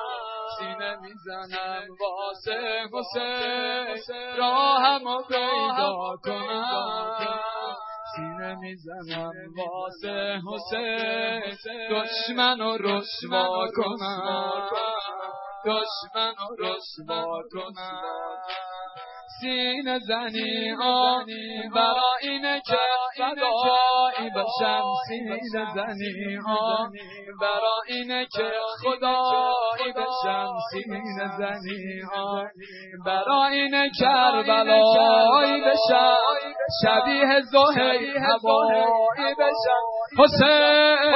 سینه 0.58 0.96
می‌زنم 1.00 1.86
واسه 2.00 2.58
حسین. 2.92 4.36
راهم 4.38 5.06
و 5.06 5.22
پیدا 5.22 6.16
کنم. 6.24 7.76
سینه 8.16 8.54
می‌زنم 8.54 9.32
واسه 9.56 10.40
حسین. 10.46 11.40
دشمن 11.90 12.60
و 12.60 12.76
رسوا 12.80 13.66
کنم. 13.76 14.70
دشمن 15.66 16.32
و 16.32 16.56
رسوا 16.58 17.42
کنم. 17.52 18.31
سین 19.42 19.98
زنی 19.98 20.72
آنی 20.82 21.68
برا 21.74 22.12
اینه 22.22 22.60
که 22.66 22.78
فدایی 23.18 24.30
بشم 24.30 24.82
سین 25.08 25.38
زنی 25.74 26.38
آنی 26.46 26.98
برا 27.40 27.76
اینه 27.88 28.26
که 28.26 28.50
خدایی 28.82 29.92
بشم 29.96 30.48
سین 30.72 31.02
زنی 31.38 32.02
آنی 32.14 32.50
برا 33.06 33.44
اینه 33.44 33.90
کربلایی 34.00 35.60
بشم 35.60 36.16
شبیه 36.82 37.40
زهی 37.52 38.12
هوایی 38.18 39.34
بشم. 39.38 39.82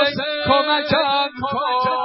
حسین 0.00 0.26
کمکم 0.46 1.28
کن. 1.52 1.95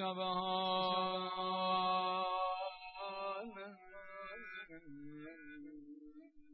شبان 0.00 1.30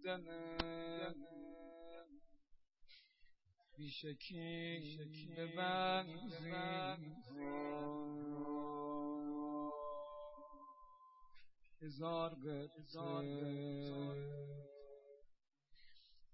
دل 0.05 0.27
بیشکی 3.77 4.99
ببنزیم 5.37 7.17
هزار 11.83 12.35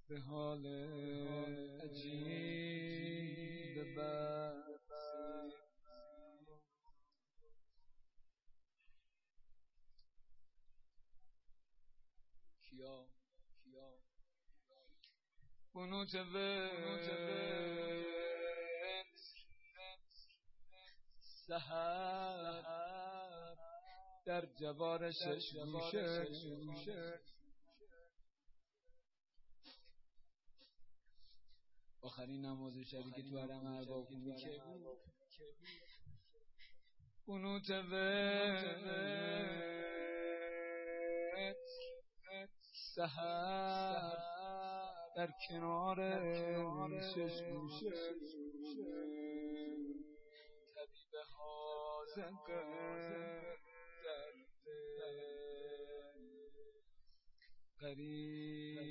به 0.09 0.19
حال 0.21 0.67
عجیب 1.85 2.13
کیا 3.97 4.62
قنوت 15.75 16.17
سهر 21.47 22.63
در 24.27 24.47
جوار 24.47 25.11
شش 25.11 25.57
گوشه 25.57 27.21
آخرین 32.03 32.45
نماز 32.45 32.77
شبی 32.77 33.11
که 33.11 33.23
تو 33.23 33.39
حرم 33.39 33.67
ارباب 33.67 34.05
خوندی 34.05 34.35
که 34.35 34.51
بود. 34.51 34.99
قنوت 37.27 37.71
سهر 42.95 44.72
در 45.17 45.29
کنار 45.49 45.99
شش 47.01 47.43
گوشه 47.43 47.91
طبیب 50.75 51.15
حاضقه 51.37 52.63
قریب 57.81 58.83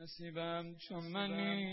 نصیبم 0.00 0.76
چون 0.76 1.04
منی. 1.04 1.64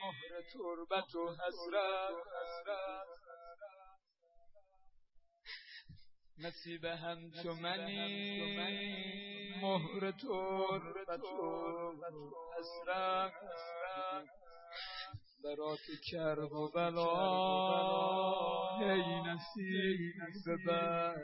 مهر 0.00 0.42
تربت 0.52 1.14
و 1.14 1.28
حسرت. 1.28 2.14
نصیب 6.42 6.84
هم 6.84 7.30
چون 7.42 7.60
منی 7.60 8.30
مهر 9.62 10.10
تربت 10.10 11.24
و 11.24 11.92
برات 15.44 15.80
کرب 16.10 16.52
و 16.52 16.70
بلا. 16.74 17.08
هی 18.78 19.20
نصیب 19.20 20.14
ببر 20.46 21.16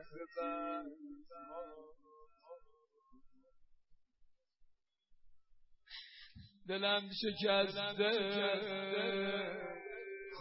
دلم 6.68 7.10
شکسته. 7.22 8.10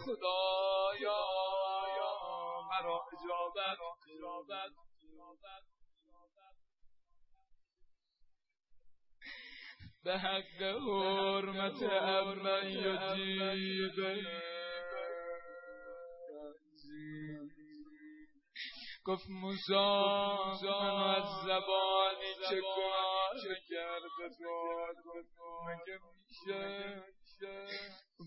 خدایا. 0.04 1.65
مرا 2.82 3.00
اجابت 3.12 3.78
به 10.04 10.18
حق 10.18 10.62
حرمت 10.62 11.82
امن 11.82 12.66
یجیب 12.66 14.26
گفت 19.04 19.24
موسا 19.28 20.34
من 20.62 21.14
از 21.16 21.24
زبانی 21.44 22.34
چه 22.48 22.60
کار 22.60 23.34
کرده 23.68 24.08
بود 25.04 25.26
مگه 25.66 25.98
میشه 26.28 27.02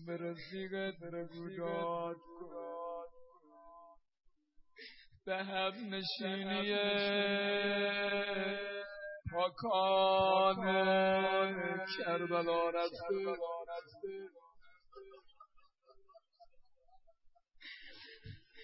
به 0.06 0.16
رفیقت 0.16 0.94
بگو 1.12 1.48
داد 1.56 2.16
به 5.30 5.36
هم 5.36 5.72
نشینی. 5.94 6.76
پاکان 9.32 10.56
کربلا 11.98 12.70
رفته 12.70 13.36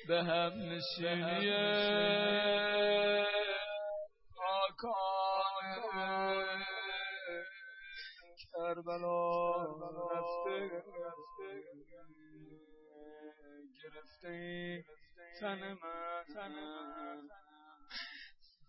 به 0.08 0.22
هم 0.24 0.52
نشینی. 0.72 1.52
پاکان 4.36 5.66
کربلا 8.52 9.62
رفته 10.12 10.86
गिरस्ते 13.80 14.36
सन्माना 15.38 16.66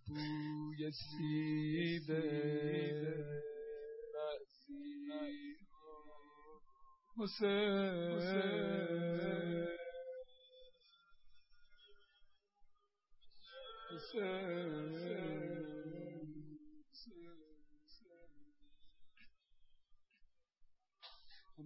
पूयसीद 0.08 2.10
उस 7.18 7.38
उस 13.94 14.12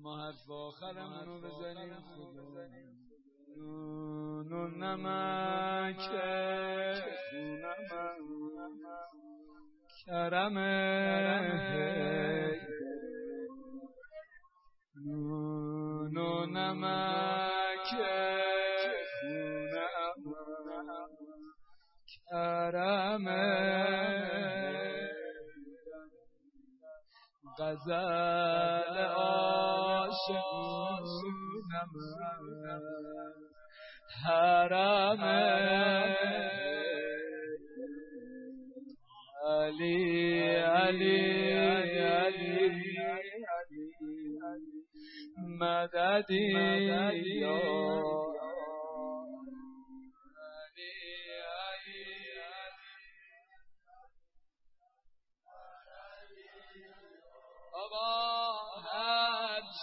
ما 0.03 0.17
حرف 0.17 0.49
آخرمون 0.49 1.25
رو 1.25 1.37
بزنیم. 1.41 1.93
خدا 1.93 2.67
نون 3.57 4.51
و 4.53 4.67
نمک 4.67 5.97
کرم 10.05 10.57
نون 14.95 16.17
و 16.17 16.45
نمک 16.45 17.51
کرم 22.31 23.25
غزل 27.59 28.97
عاشقونم 30.29 31.91
حرم 34.23 35.23
علی 39.47 40.41
علی 40.49 41.51
علی 41.51 42.41
مددی 45.59 46.47
یا 47.41 47.91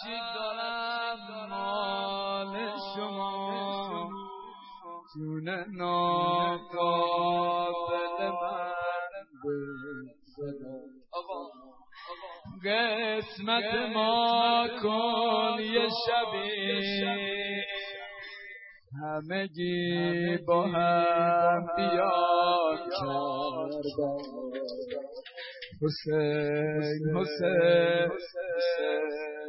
چی 0.02 0.16
دارم 0.34 1.48
مال 1.50 2.54
شما. 2.96 4.08
جون 5.14 5.48
ناقابل 5.76 6.98
من 8.42 8.68
قسمت 12.64 13.74
ما 13.94 14.68
کن 14.82 15.56
یه 15.62 15.88
شبی. 16.06 16.48
همگی 19.02 20.36
با 20.46 20.62
هم 20.66 21.66
بیا 21.76 22.28
حسین 25.82 27.16
حسین. 27.16 28.08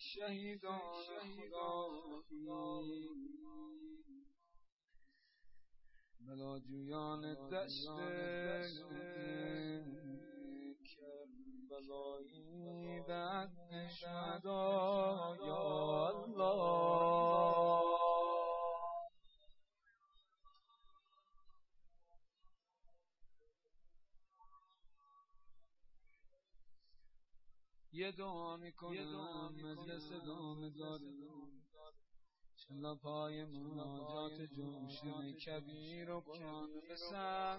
شهیدان 0.00 1.04
بلاجویان 6.20 7.34
دشت 7.50 7.86
کربلایی 11.70 13.00
بعد 13.08 13.50
شهدا 13.88 15.36
یا 15.46 16.08
الله. 16.08 17.89
یه 28.00 28.12
دعا 28.12 28.56
می‌کنم 28.56 29.54
مجلس 29.64 30.08
دام 30.26 30.68
دارم 30.68 31.30
چلا 32.56 32.94
پای 32.94 33.44
مناجات 33.44 34.40
جوشن 34.56 35.32
کبیر 35.32 36.10
و 36.10 36.20
قرآن 36.20 36.68
بسر 36.90 37.58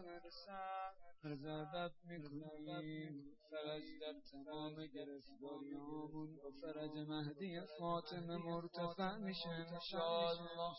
ارزادت 1.23 1.91
می‌کنیم. 2.03 3.35
فرج 3.49 3.83
در 4.01 4.13
تمام 4.31 4.75
گرفتاریامون. 4.85 6.29
و 6.35 6.51
فرج 6.61 7.09
مهدی 7.09 7.59
فاطمه 7.79 8.37
مرتفع 8.37 9.17
میشه 9.17 9.49
انشاءالله. 9.49 10.73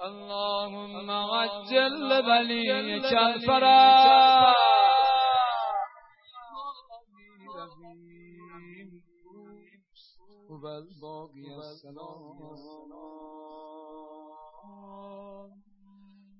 اللهم 0.00 1.10
عجل 1.10 2.10
ولی 2.28 3.00
کل 3.00 3.46
فرج. 3.46 4.54
هو 10.50 10.66
الباقي 10.66 11.46
السلام. 11.54 12.38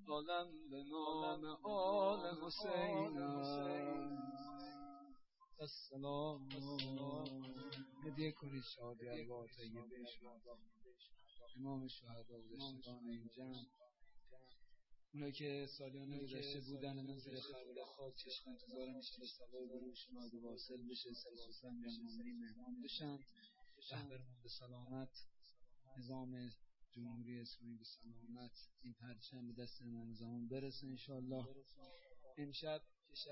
دادم 0.09 0.49
به 0.71 0.85
نام 0.91 1.45
آل 1.63 2.23
حسین 2.43 3.19
السلام. 5.61 6.49
هدیه 8.07 8.33
کنید 8.33 8.65
شادی 8.65 9.09
ارواح 9.09 9.47
طیبه 9.47 9.81
امام 11.57 11.89
شهدا 11.89 12.41
گذشتگان 12.41 13.09
این 13.09 13.29
جمع. 13.37 13.88
اونایی 15.15 15.33
که 15.33 15.67
سالیان 15.67 16.19
گذشته 16.19 16.61
بودن 16.61 17.01
من 17.01 17.19
زیر 17.19 17.41
خربل 17.41 17.85
خاک 17.85 18.15
چشم 18.17 18.51
انتظار 18.51 18.89
میشه 18.97 19.21
به 19.21 19.27
سوای 19.27 19.69
گروهشون 19.69 20.17
عادی 20.17 20.39
واصل 20.39 20.83
بشه 20.91 21.13
سلاسل 21.15 21.71
میامونی 21.71 22.33
مهمان 22.33 22.83
بشن. 22.83 23.19
شهرمون 23.81 24.43
به 24.43 24.49
سلامت. 24.49 25.27
نظام 25.99 26.53
جمهوری 26.91 27.41
اسلامی 27.41 27.77
به 27.79 27.85
سلامت. 27.85 28.69
این 28.83 28.95
پرچم 28.95 29.47
به 29.49 29.63
دست 29.63 29.83
امام 29.83 30.15
زمان 30.15 30.49
برسه 30.49 30.87
انشالله 30.87 31.47
امشب 32.39 32.83